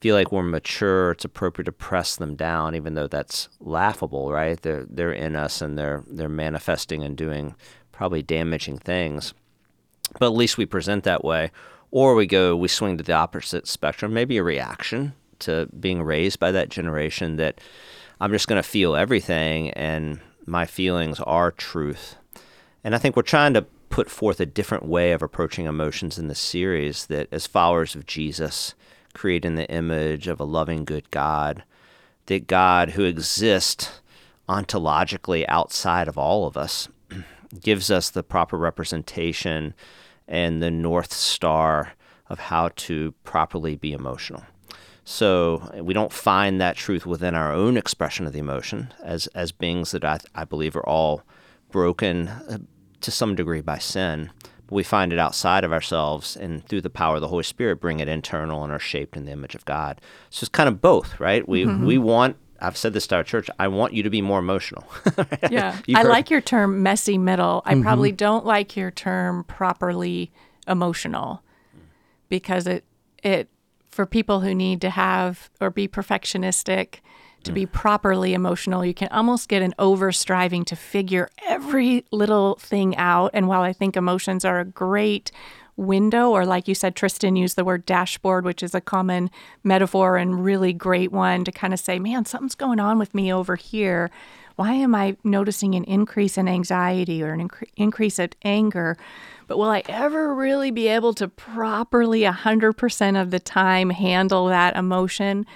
[0.00, 4.60] feel like we're mature, it's appropriate to press them down, even though that's laughable, right?
[4.60, 7.54] They're they're in us and they're they're manifesting and doing
[7.92, 9.34] probably damaging things.
[10.18, 11.50] But at least we present that way.
[11.90, 16.38] Or we go, we swing to the opposite spectrum, maybe a reaction to being raised
[16.38, 17.60] by that generation that
[18.20, 22.16] I'm just going to feel everything and my feelings are truth.
[22.84, 26.28] And I think we're trying to put forth a different way of approaching emotions in
[26.28, 28.74] this series that, as followers of Jesus,
[29.18, 31.64] create in the image of a loving, good God,
[32.26, 34.00] that God who exists
[34.48, 36.88] ontologically outside of all of us
[37.60, 39.74] gives us the proper representation
[40.28, 41.94] and the north star
[42.28, 44.44] of how to properly be emotional.
[45.04, 49.52] So we don't find that truth within our own expression of the emotion as as
[49.52, 51.22] beings that I, I believe are all
[51.70, 52.58] broken uh,
[53.00, 54.30] to some degree by sin.
[54.68, 57.80] But we find it outside of ourselves and through the power of the Holy Spirit
[57.80, 60.00] bring it internal and are shaped in the image of God.
[60.30, 61.46] So it's kind of both, right?
[61.48, 61.84] We mm-hmm.
[61.84, 64.84] we want I've said this to our church, I want you to be more emotional.
[65.50, 65.78] Yeah.
[65.94, 67.62] I like your term messy middle.
[67.64, 67.82] I mm-hmm.
[67.82, 70.30] probably don't like your term properly
[70.66, 71.42] emotional
[72.28, 72.84] because it
[73.22, 73.48] it
[73.90, 77.00] for people who need to have or be perfectionistic
[77.44, 77.72] to be mm.
[77.72, 83.30] properly emotional, you can almost get an over striving to figure every little thing out.
[83.34, 85.30] And while I think emotions are a great
[85.76, 89.30] window, or like you said, Tristan used the word dashboard, which is a common
[89.62, 93.32] metaphor and really great one to kind of say, man, something's going on with me
[93.32, 94.10] over here.
[94.56, 98.96] Why am I noticing an increase in anxiety or an incre- increase of anger?
[99.46, 104.76] But will I ever really be able to properly 100% of the time handle that
[104.76, 105.46] emotion?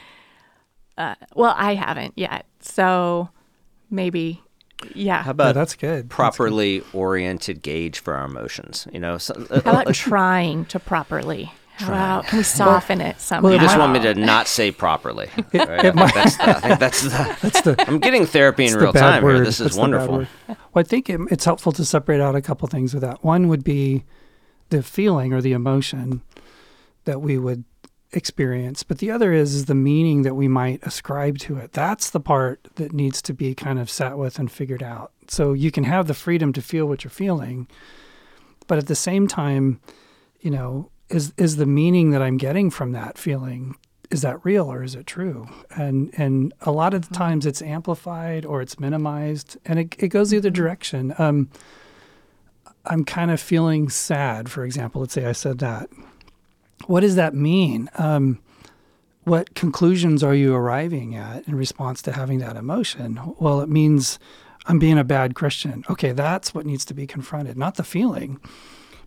[0.96, 2.46] Uh, well, I haven't yet.
[2.60, 3.30] So
[3.90, 4.42] maybe,
[4.94, 5.22] yeah.
[5.22, 6.04] How about Yeah, that's good.
[6.04, 8.86] That's properly oriented gauge for our emotions?
[8.92, 11.52] You know, so, uh, How about trying to properly?
[11.76, 13.44] How about can we soften it somehow?
[13.44, 15.30] Well, you just want me to not say properly.
[15.52, 15.84] Right?
[15.84, 17.08] I, think that's the, I think that's the.
[17.42, 19.36] That's the I'm getting therapy in real the time word.
[19.36, 19.44] here.
[19.44, 20.26] This is That's the wonderful.
[20.48, 23.24] Well, I think it, it's helpful to separate out a couple things with that.
[23.24, 24.04] One would be
[24.68, 26.22] the feeling or the emotion
[27.04, 27.64] that we would
[28.12, 31.72] experience, but the other is, is the meaning that we might ascribe to it.
[31.72, 35.12] That's the part that needs to be kind of sat with and figured out.
[35.28, 37.68] So you can have the freedom to feel what you're feeling,
[38.66, 39.80] but at the same time,
[40.40, 43.76] you know, is is the meaning that I'm getting from that feeling
[44.12, 45.48] is that real or is it true?
[45.74, 50.08] And and a lot of the times it's amplified or it's minimized, and it it
[50.08, 51.14] goes the other direction.
[51.18, 51.48] Um,
[52.84, 55.00] I'm kind of feeling sad, for example.
[55.00, 55.88] Let's say I said that.
[56.86, 57.88] What does that mean?
[57.96, 58.40] Um,
[59.24, 63.20] what conclusions are you arriving at in response to having that emotion?
[63.38, 64.18] Well, it means
[64.66, 65.84] I'm being a bad Christian.
[65.88, 68.40] Okay, that's what needs to be confronted, not the feeling,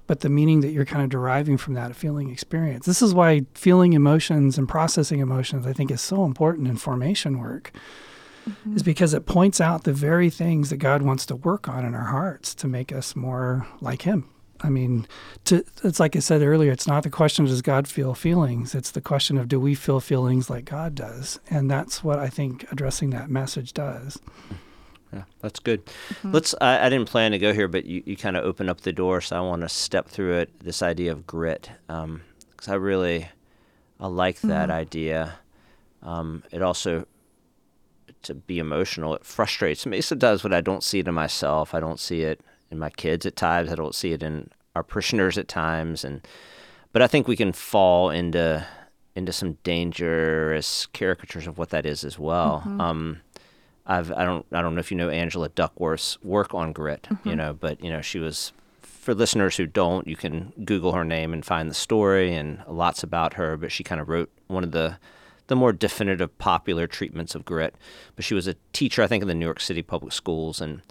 [0.07, 2.85] but the meaning that you're kind of deriving from that feeling experience.
[2.85, 7.39] This is why feeling emotions and processing emotions, I think, is so important in formation
[7.39, 7.73] work
[8.47, 8.75] mm-hmm.
[8.75, 11.95] is because it points out the very things that God wants to work on in
[11.95, 14.29] our hearts to make us more like Him.
[14.61, 15.07] I mean,
[15.45, 18.73] to, it's like I said earlier, it's not the question, does God feel feelings?
[18.73, 21.39] It's the question of, do we feel feelings like God does?
[21.49, 24.19] And that's what I think addressing that message does.
[25.13, 25.85] Yeah, that's good.
[25.85, 26.31] Mm-hmm.
[26.31, 26.55] Let's.
[26.59, 28.91] I, I, didn't plan to go here, but you, you kind of open up the
[28.91, 30.59] door, so I want to step through it.
[30.59, 32.21] This idea of grit, because um,
[32.67, 33.29] I really,
[33.99, 34.77] I like that mm-hmm.
[34.77, 35.35] idea.
[36.01, 37.05] Um, it also
[38.23, 39.15] to be emotional.
[39.15, 41.73] It frustrates me sometimes when I don't see it in myself.
[41.73, 43.71] I don't see it in my kids at times.
[43.71, 46.03] I don't see it in our parishioners at times.
[46.03, 46.25] And
[46.91, 48.65] but I think we can fall into
[49.15, 52.63] into some dangerous caricatures of what that is as well.
[52.65, 52.81] Mm-hmm.
[52.81, 53.21] Um,
[53.85, 57.29] I've I don't I don't know if you know Angela Duckworth's work on grit, mm-hmm.
[57.29, 58.51] you know, but you know she was
[58.81, 63.03] for listeners who don't, you can Google her name and find the story and lots
[63.03, 63.55] about her.
[63.55, 64.97] But she kind of wrote one of the
[65.47, 67.75] the more definitive popular treatments of grit.
[68.15, 70.81] But she was a teacher, I think, in the New York City public schools and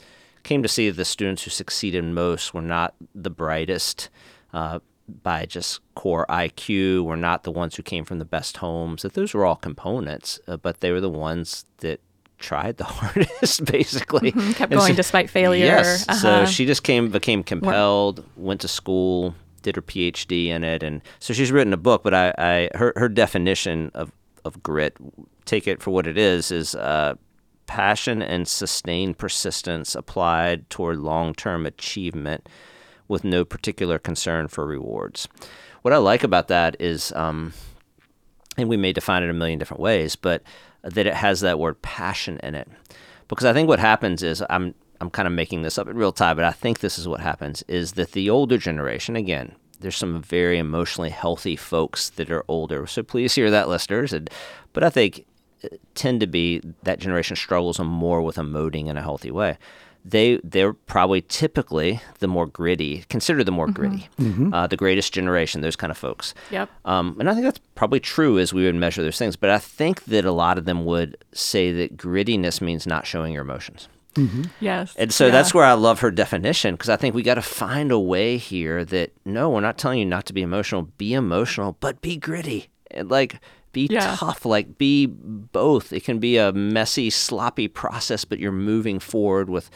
[0.45, 4.11] came to see the students who succeeded most were not the brightest
[4.53, 4.79] uh,
[5.23, 9.03] by just core IQ, were not the ones who came from the best homes.
[9.03, 12.01] That those were all components, uh, but they were the ones that
[12.39, 14.33] tried the hardest, basically.
[14.33, 15.65] Mm-hmm, kept and going so, despite failure.
[15.65, 16.09] Yes.
[16.09, 16.47] Uh-huh.
[16.47, 21.03] So she just came, became compelled, went to school, did her PhD in it, and
[21.19, 22.03] so she's written a book.
[22.03, 24.13] But I, I her her definition of
[24.45, 24.97] of grit,
[25.45, 27.15] take it for what it is, is uh,
[27.67, 32.49] passion and sustained persistence applied toward long term achievement
[33.09, 35.29] with no particular concern for rewards.
[35.83, 37.53] What I like about that is, um,
[38.57, 40.43] and we may define it a million different ways, but
[40.83, 42.69] that it has that word passion in it.
[43.29, 46.13] Because I think what happens is, I'm I'm kind of making this up in real
[46.13, 49.97] time, but I think this is what happens is that the older generation, again, there's
[49.97, 52.87] some very emotionally healthy folks that are older.
[52.87, 54.13] So please hear that, listeners.
[54.13, 54.31] And,
[54.73, 55.27] but I think
[55.95, 59.59] tend to be that generation struggles more with emoting in a healthy way.
[60.07, 63.75] They they're probably typically the more gritty, considered the more mm-hmm.
[63.75, 64.53] gritty, mm-hmm.
[64.53, 65.63] Uh, the greatest generation.
[65.63, 66.35] Those kind of folks.
[66.51, 66.69] Yep.
[66.85, 69.35] Um, and I think that's probably true as we would measure those things.
[69.35, 73.33] But I think that a lot of them would say that grittiness means not showing
[73.33, 73.89] your emotions.
[74.15, 74.43] Mm-hmm.
[74.61, 74.95] Yes.
[74.97, 75.33] And so yeah.
[75.33, 78.37] that's where I love her definition because I think we got to find a way
[78.37, 80.83] here that no, we're not telling you not to be emotional.
[80.83, 82.69] Be emotional, but be gritty.
[82.91, 83.41] And like
[83.75, 84.17] be yeah.
[84.17, 84.47] tough.
[84.47, 85.93] Like be both.
[85.93, 89.69] It can be a messy, sloppy process, but you're moving forward with.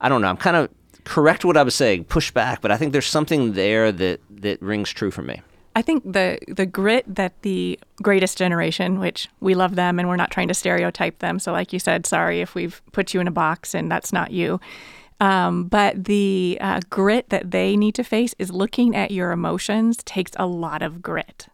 [0.00, 0.28] I don't know.
[0.28, 0.70] I'm kind of
[1.02, 2.04] correct what I was saying.
[2.04, 5.42] Push back, but I think there's something there that that rings true for me.
[5.74, 10.16] I think the the grit that the greatest generation, which we love them and we're
[10.16, 11.38] not trying to stereotype them.
[11.38, 14.30] So, like you said, sorry if we've put you in a box and that's not
[14.30, 14.60] you.
[15.20, 19.98] Um, but the uh, grit that they need to face is looking at your emotions
[20.04, 21.48] takes a lot of grit.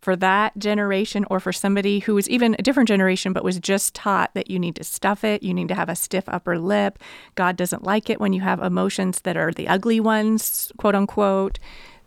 [0.00, 3.94] For that generation, or for somebody who is even a different generation but was just
[3.94, 6.98] taught that you need to stuff it, you need to have a stiff upper lip.
[7.34, 11.58] God doesn't like it when you have emotions that are the ugly ones, quote unquote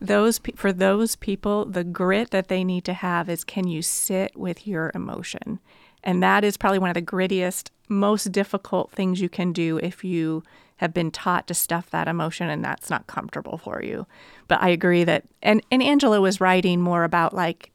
[0.02, 4.36] those for those people the grit that they need to have is can you sit
[4.38, 5.60] with your emotion
[6.04, 10.04] and that is probably one of the grittiest most difficult things you can do if
[10.04, 10.42] you
[10.78, 14.08] have been taught to stuff that emotion and that's not comfortable for you
[14.48, 17.72] but i agree that and and angela was writing more about like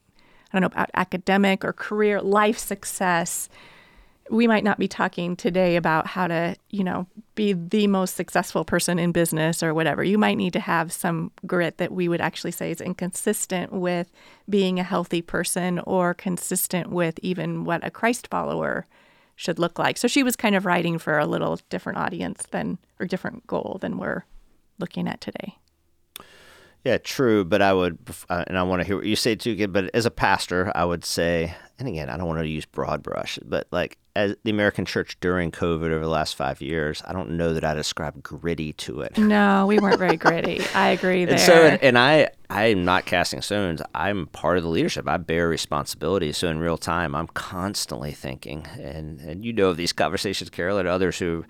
[0.55, 3.49] i don't know about academic or career life success
[4.31, 8.65] we might not be talking today about how to, you know, be the most successful
[8.65, 10.03] person in business or whatever.
[10.03, 14.11] You might need to have some grit that we would actually say is inconsistent with
[14.49, 18.87] being a healthy person or consistent with even what a Christ follower
[19.37, 19.99] should look like.
[19.99, 23.79] So she was kind of writing for a little different audience than or different goal
[23.81, 24.25] than we're
[24.79, 25.59] looking at today.
[26.85, 27.45] Yeah, true.
[27.45, 29.67] But I would, uh, and I want to hear what you say too.
[29.69, 33.03] But as a pastor, I would say, and again, I don't want to use broad
[33.03, 37.13] brush, but like as the American church during COVID over the last five years, I
[37.13, 39.19] don't know that I describe gritty to it.
[39.19, 40.63] No, we weren't very gritty.
[40.75, 41.35] I agree there.
[41.35, 43.83] And so, and I, I'm not casting stones.
[43.95, 45.09] I'm part of the leadership.
[45.09, 46.33] I bear responsibility.
[46.33, 50.79] So in real time, I'm constantly thinking, and and you know of these conversations, Carol,
[50.79, 51.45] and others who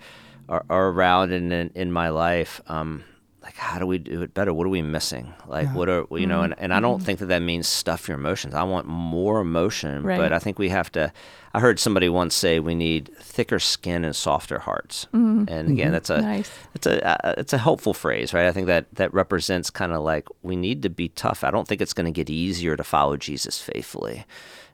[0.49, 2.61] are, are around in, in, in my life.
[2.67, 3.03] Um,
[3.45, 5.73] like how do we do it better what are we missing like yeah.
[5.73, 6.53] what are you know mm-hmm.
[6.53, 7.05] and, and i don't mm-hmm.
[7.05, 10.17] think that that means stuff your emotions i want more emotion right.
[10.17, 11.13] but i think we have to
[11.53, 15.45] i heard somebody once say we need thicker skin and softer hearts mm-hmm.
[15.47, 15.91] and again mm-hmm.
[15.91, 16.51] that's a nice.
[16.73, 20.01] it's a uh, it's a helpful phrase right i think that that represents kind of
[20.01, 22.83] like we need to be tough i don't think it's going to get easier to
[22.83, 24.25] follow jesus faithfully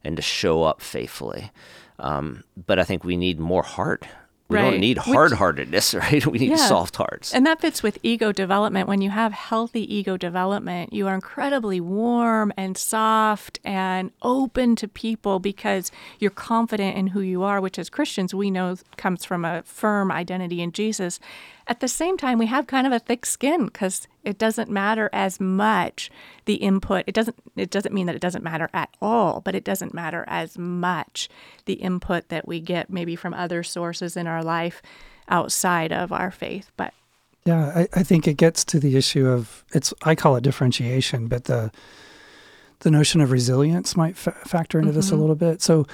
[0.03, 1.51] and to show up faithfully
[1.99, 4.07] um, but i think we need more heart
[4.51, 4.71] we right.
[4.71, 6.25] don't need hard heartedness, right?
[6.25, 6.55] We need yeah.
[6.57, 7.33] soft hearts.
[7.33, 8.87] And that fits with ego development.
[8.87, 14.87] When you have healthy ego development, you are incredibly warm and soft and open to
[14.87, 19.45] people because you're confident in who you are, which as Christians we know comes from
[19.45, 21.19] a firm identity in Jesus.
[21.71, 25.09] At the same time, we have kind of a thick skin because it doesn't matter
[25.13, 26.11] as much
[26.43, 27.05] the input.
[27.07, 30.25] It doesn't it doesn't mean that it doesn't matter at all, but it doesn't matter
[30.27, 31.29] as much
[31.63, 34.81] the input that we get maybe from other sources in our life
[35.29, 36.73] outside of our faith.
[36.75, 36.93] But
[37.45, 41.29] yeah, I, I think it gets to the issue of it's I call it differentiation,
[41.29, 41.71] but the
[42.79, 44.97] the notion of resilience might factor into mm-hmm.
[44.97, 45.21] this a mm-hmm.
[45.21, 45.61] little bit.
[45.61, 45.87] So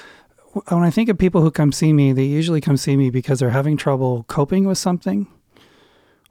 [0.69, 3.37] when I think of people who come see me, they usually come see me because
[3.37, 5.27] they're having trouble coping with something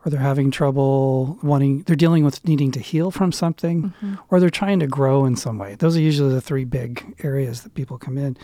[0.07, 4.14] or they're having trouble wanting, they're dealing with needing to heal from something, mm-hmm.
[4.30, 5.74] or they're trying to grow in some way.
[5.74, 8.36] Those are usually the three big areas that people come in.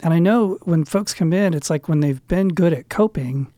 [0.00, 3.50] And I know when folks come in, it's like when they've been good at coping,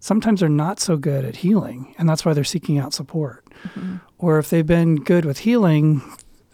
[0.00, 3.46] sometimes they're not so good at healing, and that's why they're seeking out support.
[3.68, 3.96] Mm-hmm.
[4.18, 6.02] Or if they've been good with healing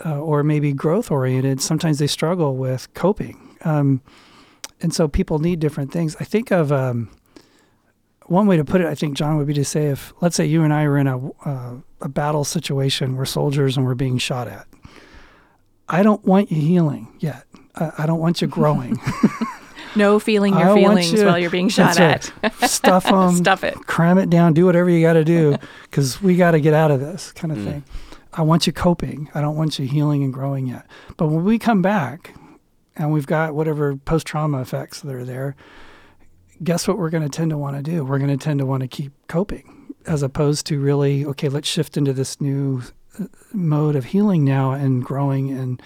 [0.06, 3.56] uh, or maybe growth oriented, sometimes they struggle with coping.
[3.64, 4.02] Um,
[4.80, 6.14] and so people need different things.
[6.20, 7.10] I think of um,
[8.28, 10.46] one way to put it, I think, John, would be to say if, let's say,
[10.46, 14.18] you and I were in a, uh, a battle situation, we're soldiers and we're being
[14.18, 14.66] shot at.
[15.88, 17.44] I don't want you healing yet.
[17.74, 19.00] I, I don't want you growing.
[19.96, 22.32] no feeling your feelings you, while you're being shot at.
[22.62, 23.36] Stuff them.
[23.36, 23.74] Stuff it.
[23.86, 24.52] Cram it down.
[24.52, 27.52] Do whatever you got to do because we got to get out of this kind
[27.52, 27.64] of mm.
[27.64, 27.84] thing.
[28.34, 29.30] I want you coping.
[29.34, 30.86] I don't want you healing and growing yet.
[31.16, 32.34] But when we come back
[32.94, 35.56] and we've got whatever post trauma effects that are there,
[36.62, 38.04] guess what we're going to tend to want to do?
[38.04, 41.68] We're going to tend to want to keep coping as opposed to really, okay, let's
[41.68, 42.82] shift into this new
[43.20, 45.50] uh, mode of healing now and growing.
[45.50, 45.82] And,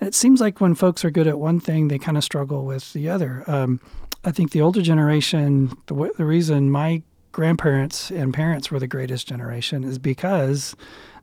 [0.00, 2.64] and it seems like when folks are good at one thing, they kind of struggle
[2.64, 3.44] with the other.
[3.46, 3.80] Um,
[4.24, 7.02] I think the older generation, the, the reason my
[7.32, 10.74] grandparents and parents were the greatest generation is because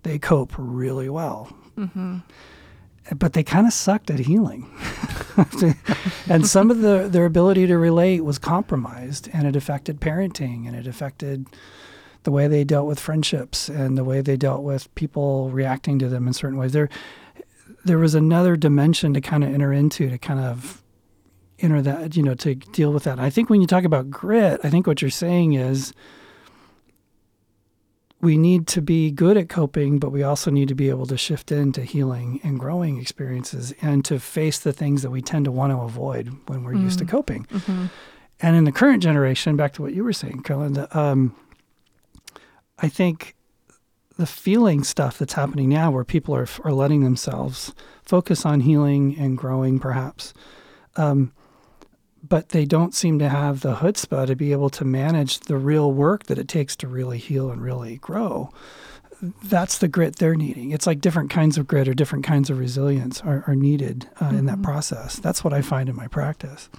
[0.03, 1.55] they cope really well.
[1.77, 2.19] Mm-hmm
[3.16, 4.70] but they kind of sucked at healing.
[6.30, 10.76] and some of the, their ability to relate was compromised, and it affected parenting, and
[10.76, 11.47] it affected
[12.24, 16.08] the way they dealt with friendships and the way they dealt with people reacting to
[16.08, 16.72] them in certain ways.
[16.72, 16.89] There,
[17.84, 20.82] there was another dimension to kind of enter into to kind of
[21.60, 23.20] enter that, you know, to deal with that.
[23.20, 25.93] I think when you talk about grit, I think what you're saying is
[28.24, 31.17] we need to be good at coping, but we also need to be able to
[31.17, 35.51] shift into healing and growing experiences and to face the things that we tend to
[35.51, 36.86] want to avoid when we're mm-hmm.
[36.86, 37.17] used to mm-hmm.
[37.17, 37.45] coping.
[37.47, 37.86] Mm-hmm.
[38.39, 41.36] And in the current generation, back to what you were saying, Carolyn, um,
[42.80, 43.36] I think
[44.17, 49.17] the feeling stuff that's happening now, where people are, are letting themselves focus on healing
[49.19, 50.34] and growing, perhaps.
[50.95, 51.34] Um,
[52.28, 55.91] but they don't seem to have the chutzpah to be able to manage the real
[55.91, 58.49] work that it takes to really heal and really grow.
[59.43, 60.71] That's the grit they're needing.
[60.71, 64.26] It's like different kinds of grit or different kinds of resilience are, are needed uh,
[64.26, 64.38] mm-hmm.
[64.38, 64.63] in that mm-hmm.
[64.63, 65.17] process.
[65.17, 66.69] That's what I find in my practice.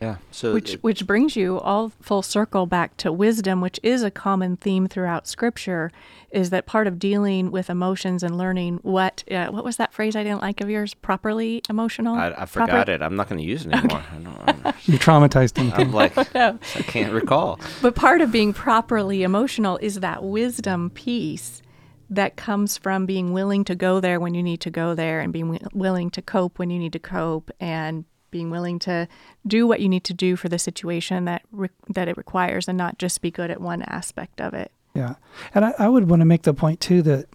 [0.00, 0.16] Yeah.
[0.30, 4.10] So which it, which brings you all full circle back to wisdom, which is a
[4.10, 5.92] common theme throughout Scripture,
[6.30, 10.16] is that part of dealing with emotions and learning what uh, what was that phrase
[10.16, 10.94] I didn't like of yours?
[10.94, 12.14] Properly emotional.
[12.14, 13.02] I, I forgot Proper- it.
[13.02, 14.02] I'm not going to use it anymore.
[14.48, 14.72] Okay.
[14.84, 15.70] you traumatized him.
[15.74, 16.58] I'm like no.
[16.76, 17.60] I can't recall.
[17.82, 21.60] But part of being properly emotional is that wisdom piece
[22.08, 25.32] that comes from being willing to go there when you need to go there and
[25.32, 29.08] being w- willing to cope when you need to cope and being willing to
[29.46, 32.78] do what you need to do for the situation that re- that it requires and
[32.78, 34.72] not just be good at one aspect of it.
[34.94, 35.14] Yeah.
[35.54, 37.26] And I, I would want to make the point too that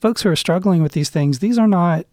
[0.00, 2.06] folks who are struggling with these things, these are not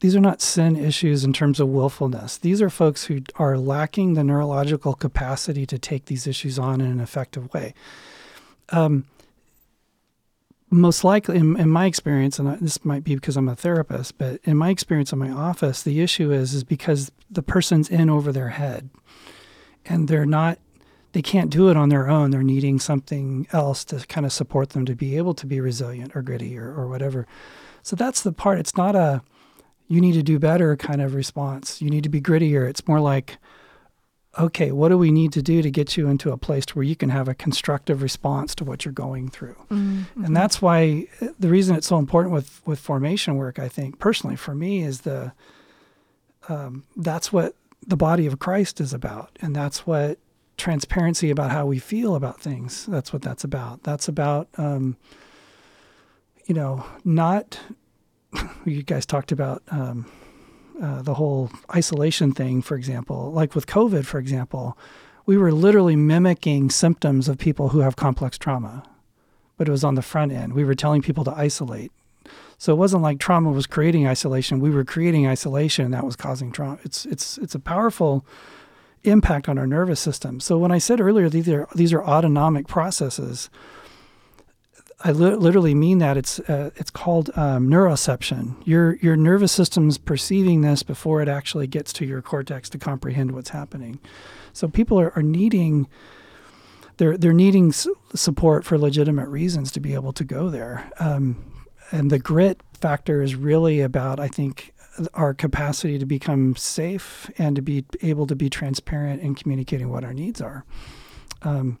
[0.00, 2.36] these are not sin issues in terms of willfulness.
[2.36, 6.90] These are folks who are lacking the neurological capacity to take these issues on in
[6.90, 7.72] an effective way.
[8.68, 9.06] Um,
[10.70, 14.40] most likely, in, in my experience, and this might be because I'm a therapist, but
[14.44, 18.32] in my experience in my office, the issue is is because the person's in over
[18.32, 18.90] their head,
[19.84, 20.58] and they're not,
[21.12, 22.30] they can't do it on their own.
[22.30, 26.16] They're needing something else to kind of support them to be able to be resilient
[26.16, 27.26] or gritty or, or whatever.
[27.82, 28.58] So that's the part.
[28.58, 29.22] It's not a
[29.86, 31.82] you need to do better kind of response.
[31.82, 32.68] You need to be grittier.
[32.68, 33.38] It's more like
[34.38, 36.96] okay, what do we need to do to get you into a place where you
[36.96, 39.56] can have a constructive response to what you're going through?
[39.70, 40.24] Mm-hmm.
[40.24, 43.98] And that's why uh, the reason it's so important with with formation work, I think
[43.98, 45.32] personally for me, is the
[46.48, 47.54] um, that's what
[47.86, 50.18] the body of Christ is about, and that's what
[50.56, 52.86] transparency about how we feel about things.
[52.86, 53.82] That's what that's about.
[53.82, 54.96] That's about um,
[56.46, 57.58] you know not.
[58.64, 59.62] You guys talked about.
[59.70, 60.06] Um,
[60.80, 64.76] uh, the whole isolation thing, for example, like with COVID, for example,
[65.26, 68.82] we were literally mimicking symptoms of people who have complex trauma,
[69.56, 70.52] but it was on the front end.
[70.52, 71.92] We were telling people to isolate.
[72.58, 74.60] So it wasn't like trauma was creating isolation.
[74.60, 76.78] We were creating isolation and that was causing trauma.
[76.82, 78.24] It's it's it's a powerful
[79.02, 80.40] impact on our nervous system.
[80.40, 83.50] So when I said earlier these are these are autonomic processes,
[85.06, 86.16] I li- literally mean that.
[86.16, 88.56] It's uh, it's called um, neuroception.
[88.64, 93.32] Your your nervous system's perceiving this before it actually gets to your cortex to comprehend
[93.32, 94.00] what's happening.
[94.54, 95.86] So people are, are needing
[96.96, 100.90] they're they're needing s- support for legitimate reasons to be able to go there.
[100.98, 101.44] Um,
[101.90, 104.72] and the grit factor is really about, I think,
[105.12, 110.04] our capacity to become safe and to be able to be transparent in communicating what
[110.04, 110.64] our needs are.
[111.42, 111.78] Um,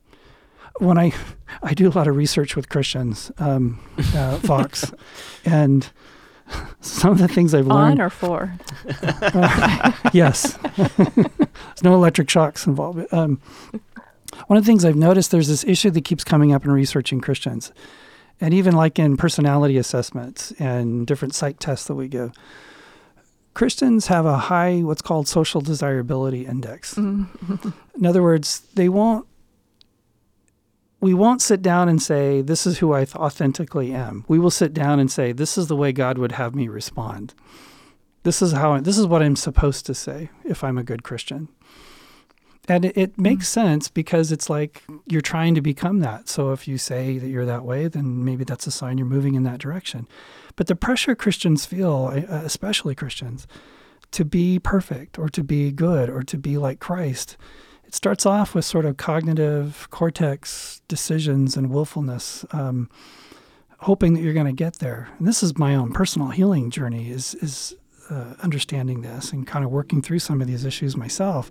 [0.78, 1.12] when I
[1.62, 3.80] I do a lot of research with Christians, um,
[4.14, 4.92] uh, Fox,
[5.44, 5.88] and
[6.80, 8.54] some of the things I've learned on or for.
[9.02, 13.06] Uh, yes, there's no electric shocks involved.
[13.12, 13.40] Um,
[14.46, 17.20] one of the things I've noticed there's this issue that keeps coming up in researching
[17.20, 17.72] Christians,
[18.40, 22.32] and even like in personality assessments and different psych tests that we give.
[23.54, 26.96] Christians have a high, what's called social desirability index.
[26.96, 27.68] Mm-hmm.
[27.96, 29.28] In other words, they won't
[31.04, 34.24] we won't sit down and say, This is who I authentically am.
[34.26, 37.34] We will sit down and say, This is the way God would have me respond.
[38.22, 41.02] This is how I, this is what I'm supposed to say if I'm a good
[41.02, 41.48] Christian.
[42.68, 43.66] And it, it makes mm-hmm.
[43.66, 46.30] sense because it's like you're trying to become that.
[46.30, 49.34] So if you say that you're that way, then maybe that's a sign you're moving
[49.34, 50.08] in that direction.
[50.56, 53.46] But the pressure Christians feel, especially Christians,
[54.12, 57.36] to be perfect or to be good or to be like Christ,
[57.94, 62.90] starts off with sort of cognitive cortex decisions and willfulness, um,
[63.78, 65.08] hoping that you're going to get there.
[65.18, 67.74] And this is my own personal healing journey is is
[68.10, 71.50] uh, understanding this and kind of working through some of these issues myself.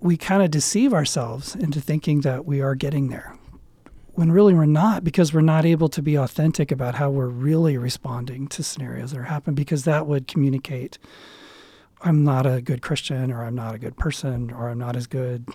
[0.00, 3.36] We kind of deceive ourselves into thinking that we are getting there
[4.12, 7.76] when really we're not because we're not able to be authentic about how we're really
[7.76, 10.98] responding to scenarios that are happening because that would communicate
[12.06, 15.08] I'm not a good Christian or I'm not a good person or I'm not as
[15.08, 15.48] good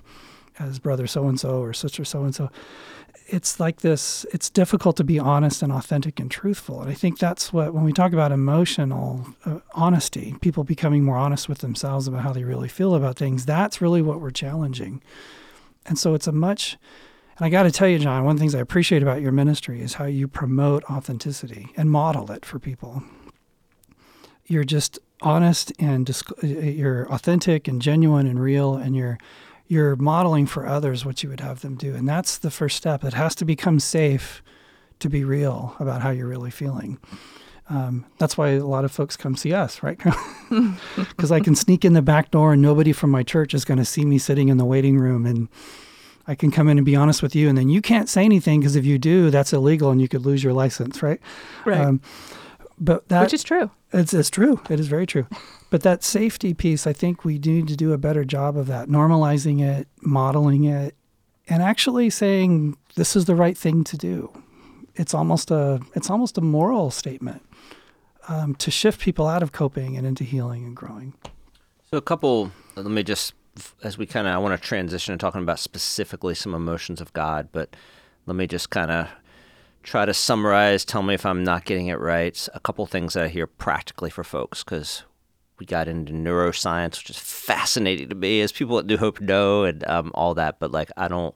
[0.60, 2.52] as brother so and so or sister so and so.
[3.28, 6.82] It's like this, it's difficult to be honest and authentic and truthful.
[6.82, 11.16] And I think that's what, when we talk about emotional uh, honesty, people becoming more
[11.16, 15.02] honest with themselves about how they really feel about things, that's really what we're challenging.
[15.86, 16.78] And so it's a much,
[17.38, 19.32] and I got to tell you, John, one of the things I appreciate about your
[19.32, 23.04] ministry is how you promote authenticity and model it for people.
[24.48, 29.18] You're just honest and disc- you're authentic and genuine and real and you're
[29.68, 33.04] you're modeling for others what you would have them do and that's the first step
[33.04, 34.42] it has to become safe
[35.00, 36.98] to be real about how you're really feeling
[37.70, 40.00] um, that's why a lot of folks come see us right
[40.96, 43.78] because i can sneak in the back door and nobody from my church is going
[43.78, 45.48] to see me sitting in the waiting room and
[46.28, 48.60] I can come in and be honest with you, and then you can't say anything
[48.60, 51.20] because if you do, that's illegal and you could lose your license, right?
[51.66, 51.82] Right.
[51.82, 52.00] Um,
[52.82, 53.70] but that which is true.
[53.94, 54.60] It's it's true.
[54.70, 55.28] It is very true.
[55.70, 58.90] But that safety piece, I think we need to do a better job of that,
[58.90, 60.96] normalizing it, modeling it,
[61.48, 64.34] and actually saying this is the right thing to do.
[64.96, 67.44] It's almost a it's almost a moral statement
[68.28, 71.14] um, to shift people out of coping and into healing and growing.
[71.92, 72.52] So a couple.
[72.76, 73.34] Let me just
[73.84, 77.14] as we kind of I want to transition to talking about specifically some emotions of
[77.14, 77.76] God, but
[78.26, 79.08] let me just kind of
[79.84, 82.48] try to summarize, tell me if I'm not getting it right.
[82.54, 85.04] A couple things that I hear practically for folks because
[85.60, 89.64] we got into neuroscience, which is fascinating to me, as people at New Hope know,
[89.64, 90.60] and um, all that.
[90.60, 91.36] But like, I don't.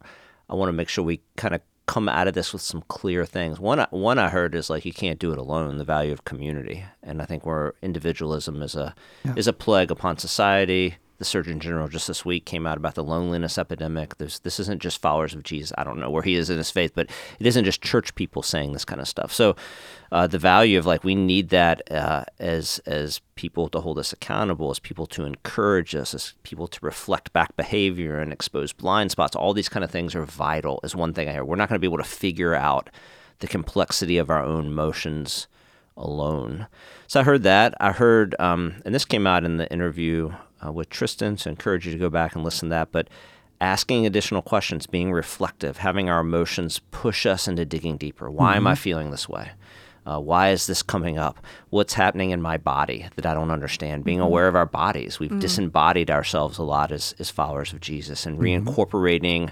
[0.50, 3.26] I want to make sure we kind of come out of this with some clear
[3.26, 3.60] things.
[3.60, 5.78] One, one I heard is like you can't do it alone.
[5.78, 9.34] The value of community, and I think where individualism is a yeah.
[9.36, 10.98] is a plague upon society.
[11.18, 14.18] The Surgeon General just this week came out about the loneliness epidemic.
[14.18, 15.74] There's, this isn't just followers of Jesus.
[15.78, 17.10] I don't know where he is in his faith, but
[17.40, 19.34] it isn't just church people saying this kind of stuff.
[19.34, 19.56] So,
[20.12, 24.14] uh, the value of like we need that uh, as as people to hold us
[24.14, 29.12] accountable, as people to encourage us, as people to reflect back behavior and expose blind
[29.12, 29.36] spots.
[29.36, 30.80] All these kind of things are vital.
[30.84, 31.46] Is one thing I hear.
[31.46, 32.90] We're not going to be able to figure out
[33.40, 35.48] the complexity of our own motions
[35.98, 36.68] alone.
[37.08, 37.74] So I heard that.
[37.80, 41.52] I heard, um, and this came out in the interview uh, with Tristan, so I
[41.52, 42.92] encourage you to go back and listen to that.
[42.92, 43.10] But
[43.62, 48.30] asking additional questions, being reflective, having our emotions push us into digging deeper.
[48.30, 48.58] Why mm-hmm.
[48.58, 48.82] am I mm-hmm.
[48.82, 49.52] feeling this way?
[50.06, 51.44] Uh, why is this coming up?
[51.72, 54.04] What's happening in my body that I don't understand?
[54.04, 54.28] Being mm-hmm.
[54.28, 55.20] aware of our bodies.
[55.20, 55.40] We've mm-hmm.
[55.40, 58.68] disembodied ourselves a lot as, as followers of Jesus and mm-hmm.
[58.68, 59.52] reincorporating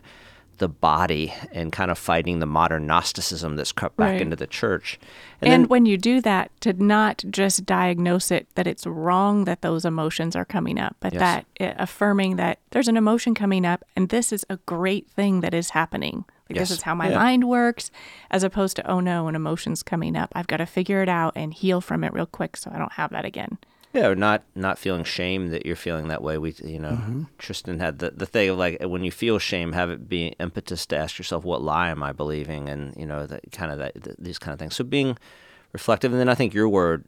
[0.57, 4.21] the body and kind of fighting the modern Gnosticism that's crept back right.
[4.21, 4.99] into the church.
[5.41, 9.45] And, and then, when you do that, to not just diagnose it that it's wrong
[9.45, 11.19] that those emotions are coming up, but yes.
[11.19, 15.41] that it, affirming that there's an emotion coming up and this is a great thing
[15.41, 16.25] that is happening.
[16.49, 16.69] Like yes.
[16.69, 17.17] this is how my yeah.
[17.17, 17.89] mind works,
[18.29, 20.31] as opposed to, oh no, an emotion's coming up.
[20.35, 22.93] I've got to figure it out and heal from it real quick so I don't
[22.93, 23.57] have that again.
[23.93, 26.39] Yeah, or not not feeling shame that you're feeling that way.
[26.39, 27.23] We, you know, mm-hmm.
[27.37, 30.87] Tristan had the the thing of like when you feel shame, have it be impetus
[30.87, 33.93] to ask yourself, what lie am I believing, and you know, that kind of that
[33.93, 34.75] the, these kind of things.
[34.75, 35.15] So being
[35.73, 37.05] reflective, and then I think your word,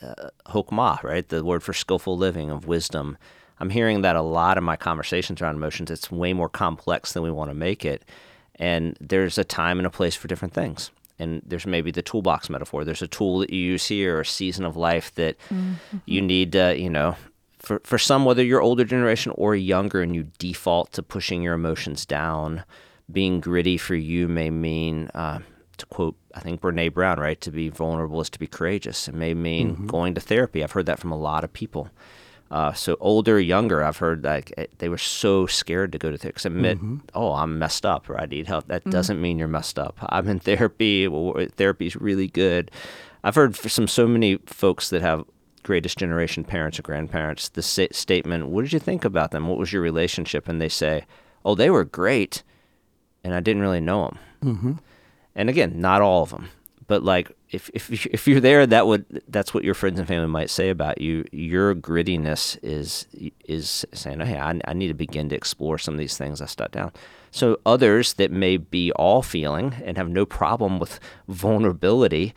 [0.00, 3.18] uh, hokmah, right, the word for skillful living of wisdom.
[3.60, 5.90] I'm hearing that a lot of my conversations around emotions.
[5.90, 8.02] It's way more complex than we want to make it,
[8.56, 10.90] and there's a time and a place for different things
[11.24, 12.84] and there's maybe the toolbox metaphor.
[12.84, 15.96] There's a tool that you use here, or a season of life that mm-hmm.
[16.06, 17.16] you need to, you know,
[17.58, 21.54] for, for some, whether you're older generation or younger and you default to pushing your
[21.54, 22.62] emotions down,
[23.10, 25.40] being gritty for you may mean, uh,
[25.78, 27.40] to quote, I think Brene Brown, right?
[27.40, 29.08] To be vulnerable is to be courageous.
[29.08, 29.86] It may mean mm-hmm.
[29.86, 30.62] going to therapy.
[30.62, 31.88] I've heard that from a lot of people.
[32.54, 36.16] Uh, so older, younger, I've heard like eh, they were so scared to go to
[36.16, 36.46] therapy.
[36.46, 36.98] Admit, mm-hmm.
[37.12, 38.68] oh, I'm messed up or I need help.
[38.68, 38.90] That mm-hmm.
[38.90, 39.98] doesn't mean you're messed up.
[40.00, 41.08] I'm in therapy.
[41.08, 42.70] Well, therapy's really good.
[43.24, 45.24] I've heard from so many folks that have
[45.64, 49.48] greatest generation parents or grandparents the statement, "What did you think about them?
[49.48, 51.06] What was your relationship?" And they say,
[51.44, 52.44] "Oh, they were great,
[53.24, 54.72] and I didn't really know them." Mm-hmm.
[55.34, 56.50] And again, not all of them
[56.86, 60.28] but like if if if you're there, that would that's what your friends and family
[60.28, 61.24] might say about you.
[61.32, 63.06] Your grittiness is
[63.44, 66.46] is saying, "Hey, I, I need to begin to explore some of these things I
[66.46, 66.92] stuck down."
[67.30, 72.34] So others that may be all feeling and have no problem with vulnerability.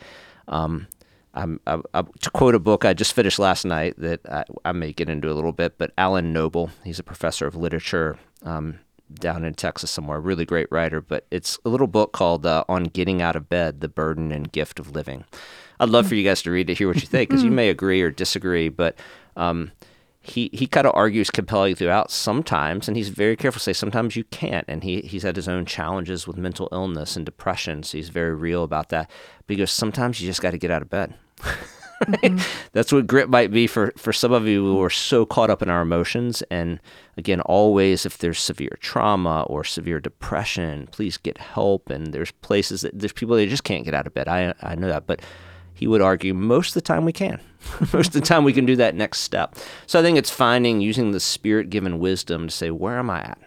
[0.48, 0.88] Um,
[1.34, 4.72] I'm, I, I, to quote a book I just finished last night that I, I,
[4.72, 8.18] may get into a little bit, but Alan Noble, he's a professor of literature.
[8.42, 8.80] Um,
[9.12, 12.84] down in Texas somewhere, really great writer, but it's a little book called uh, On
[12.84, 15.24] Getting Out of Bed The Burden and Gift of Living.
[15.80, 17.68] I'd love for you guys to read it, hear what you think, because you may
[17.68, 18.98] agree or disagree, but
[19.36, 19.70] um,
[20.20, 24.16] he, he kind of argues compelling throughout sometimes, and he's very careful to say sometimes
[24.16, 24.64] you can't.
[24.68, 28.34] And he, he's had his own challenges with mental illness and depression, so he's very
[28.34, 29.10] real about that.
[29.46, 31.14] Because sometimes you just got to get out of bed.
[32.08, 32.20] right?
[32.20, 32.68] mm-hmm.
[32.72, 35.62] That's what grit might be for, for some of you who are so caught up
[35.62, 36.42] in our emotions.
[36.50, 36.80] And
[37.16, 41.90] again, always if there's severe trauma or severe depression, please get help.
[41.90, 44.28] And there's places that there's people that just can't get out of bed.
[44.28, 45.06] I, I know that.
[45.06, 45.22] But
[45.74, 47.40] he would argue most of the time we can.
[47.92, 49.56] most of the time we can do that next step.
[49.86, 53.20] So I think it's finding, using the spirit given wisdom to say, where am I
[53.20, 53.38] at?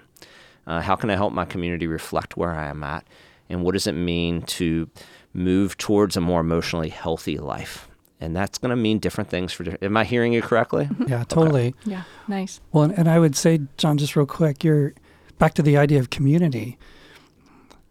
[0.68, 3.06] Uh, how can I help my community reflect where I am at?
[3.50, 4.90] And what does it mean to
[5.34, 7.90] move towards a more emotionally healthy life?
[8.22, 9.84] And that's going to mean different things for different.
[9.84, 10.88] Am I hearing you correctly?
[11.08, 11.70] Yeah, totally.
[11.70, 11.92] Okay.
[11.92, 12.62] Yeah, nice.
[12.72, 14.94] Well, and, and I would say, John, just real quick, you're
[15.40, 16.78] back to the idea of community.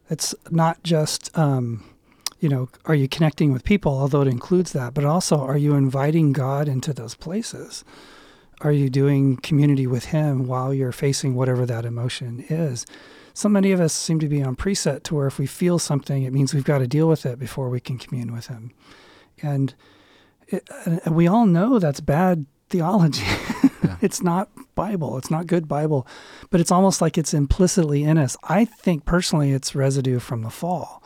[0.08, 1.84] It's not just, um,
[2.38, 5.74] you know, are you connecting with people, although it includes that, but also are you
[5.74, 7.84] inviting God into those places?
[8.62, 12.86] Are you doing community with Him while you're facing whatever that emotion is?
[13.34, 16.22] So many of us seem to be on preset to where if we feel something,
[16.22, 18.72] it means we've got to deal with it before we can commune with Him.
[19.42, 19.74] And
[20.50, 23.24] it, and we all know that's bad theology.
[23.82, 23.96] Yeah.
[24.02, 25.16] it's not Bible.
[25.16, 26.06] It's not good Bible,
[26.50, 28.36] but it's almost like it's implicitly in us.
[28.44, 31.02] I think personally, it's residue from the fall.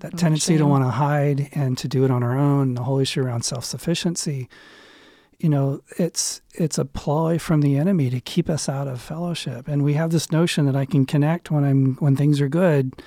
[0.00, 2.82] That oh, tendency to want to hide and to do it on our own, the
[2.82, 4.48] whole issue around self sufficiency.
[5.38, 9.68] You know, it's it's a ploy from the enemy to keep us out of fellowship.
[9.68, 13.00] And we have this notion that I can connect when I'm when things are good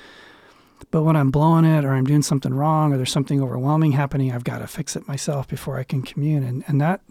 [0.92, 4.32] but when I'm blowing it or I'm doing something wrong or there's something overwhelming happening,
[4.32, 6.44] I've got to fix it myself before I can commune.
[6.44, 7.02] And, and that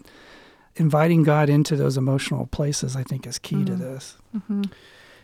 [0.75, 3.65] inviting God into those emotional places, I think, is key mm-hmm.
[3.65, 4.17] to this.
[4.35, 4.63] Mm-hmm.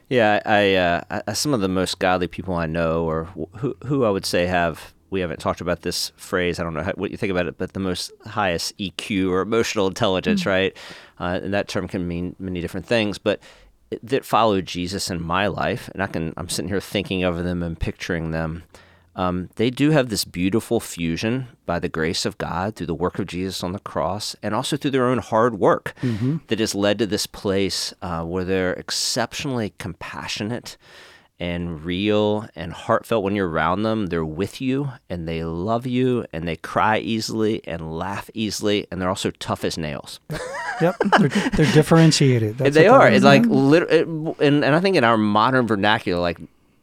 [0.10, 3.26] Yeah, I, uh, I, some of the most godly people I know, or
[3.58, 6.60] who, who I would say have we haven't talked about this phrase.
[6.60, 9.42] I don't know how, what you think about it, but the most highest EQ or
[9.42, 10.50] emotional intelligence, mm-hmm.
[10.50, 10.78] right?
[11.20, 13.40] Uh, and that term can mean many different things, but
[14.02, 17.64] that followed Jesus in my life, and I can I'm sitting here thinking of them
[17.64, 18.64] and picturing them.
[19.18, 23.18] Um, they do have this beautiful fusion by the grace of God through the work
[23.18, 26.38] of Jesus on the cross and also through their own hard work mm-hmm.
[26.48, 30.76] that has led to this place uh, where they're exceptionally compassionate
[31.40, 34.08] and real and heartfelt when you're around them.
[34.08, 39.02] They're with you and they love you and they cry easily and laugh easily and
[39.02, 40.20] they're also tough as nails.
[40.82, 42.58] yep, they're, they're differentiated.
[42.58, 43.10] That's they are.
[43.10, 46.40] It's like lit- it, and and I think in our modern vernacular, like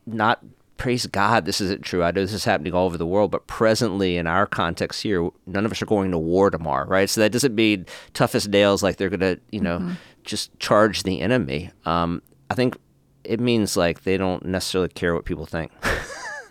[0.06, 0.44] not
[0.82, 2.02] praise God, this isn't true.
[2.02, 5.30] I know this is happening all over the world, but presently in our context here,
[5.46, 7.08] none of us are going to war tomorrow, right?
[7.08, 9.92] So that doesn't mean tough as nails, like they're going to, you know, mm-hmm.
[10.24, 11.70] just charge the enemy.
[11.84, 12.76] Um, I think
[13.24, 15.72] it means like they don't necessarily care what people think.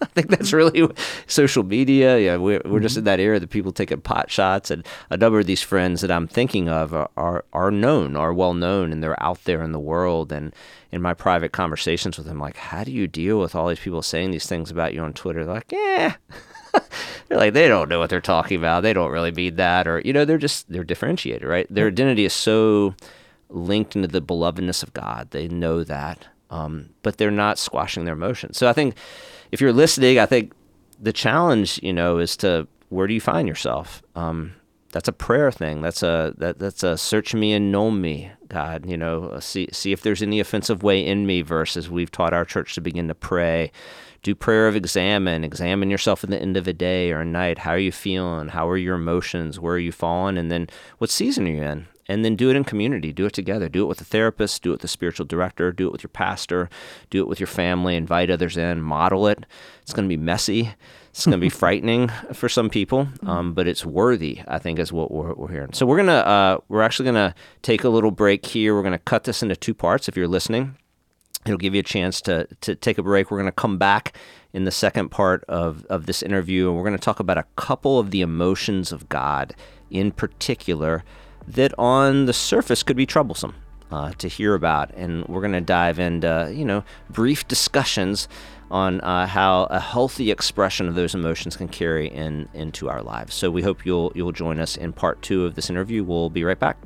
[0.01, 0.89] I think that's really
[1.27, 2.17] social media.
[2.17, 3.05] Yeah, we're, we're just in mm-hmm.
[3.05, 6.27] that era that people taking pot shots, and a number of these friends that I'm
[6.27, 9.79] thinking of are, are, are known, are well known, and they're out there in the
[9.79, 10.31] world.
[10.31, 10.55] And
[10.91, 14.01] in my private conversations with them, like, how do you deal with all these people
[14.01, 15.45] saying these things about you on Twitter?
[15.45, 16.15] They're like, yeah.
[17.27, 18.81] they're like they don't know what they're talking about.
[18.81, 21.67] They don't really mean that, or you know, they're just they're differentiated, right?
[21.69, 22.95] Their identity is so
[23.49, 25.29] linked into the belovedness of God.
[25.31, 28.57] They know that, um, but they're not squashing their emotions.
[28.57, 28.95] So I think
[29.51, 30.53] if you're listening, I think
[30.99, 34.03] the challenge, you know, is to where do you find yourself?
[34.15, 34.53] Um,
[34.91, 35.81] that's a prayer thing.
[35.81, 38.85] That's a that that's a search me and know me, God.
[38.85, 41.41] You know, see see if there's any offensive way in me.
[41.41, 43.71] Versus we've taught our church to begin to pray.
[44.21, 45.43] Do prayer of examen.
[45.43, 47.59] Examine yourself at the end of a day or a night.
[47.59, 48.49] How are you feeling?
[48.49, 49.59] How are your emotions?
[49.59, 50.37] Where are you falling?
[50.37, 50.67] And then
[50.99, 51.87] what season are you in?
[52.07, 53.13] And then do it in community.
[53.13, 53.69] Do it together.
[53.69, 54.63] Do it with a therapist.
[54.63, 55.71] Do it with a spiritual director.
[55.71, 56.69] Do it with your pastor.
[57.09, 57.95] Do it with your family.
[57.95, 58.81] Invite others in.
[58.81, 59.45] Model it.
[59.81, 60.73] It's going to be messy.
[61.11, 64.41] It's going to be frightening for some people, um, but it's worthy.
[64.47, 65.73] I think is what we're, we're hearing.
[65.73, 68.73] So we're gonna uh, we're actually gonna take a little break here.
[68.75, 70.07] We're gonna cut this into two parts.
[70.07, 70.77] If you're listening,
[71.45, 73.29] it'll give you a chance to to take a break.
[73.29, 74.15] We're gonna come back
[74.53, 77.99] in the second part of of this interview, and we're gonna talk about a couple
[77.99, 79.53] of the emotions of God
[79.89, 81.03] in particular
[81.47, 83.55] that on the surface could be troublesome
[83.91, 84.91] uh, to hear about.
[84.95, 88.27] And we're going to dive into, you know, brief discussions
[88.69, 93.35] on uh, how a healthy expression of those emotions can carry in into our lives.
[93.35, 96.03] So we hope you'll you'll join us in part two of this interview.
[96.03, 96.77] We'll be right back.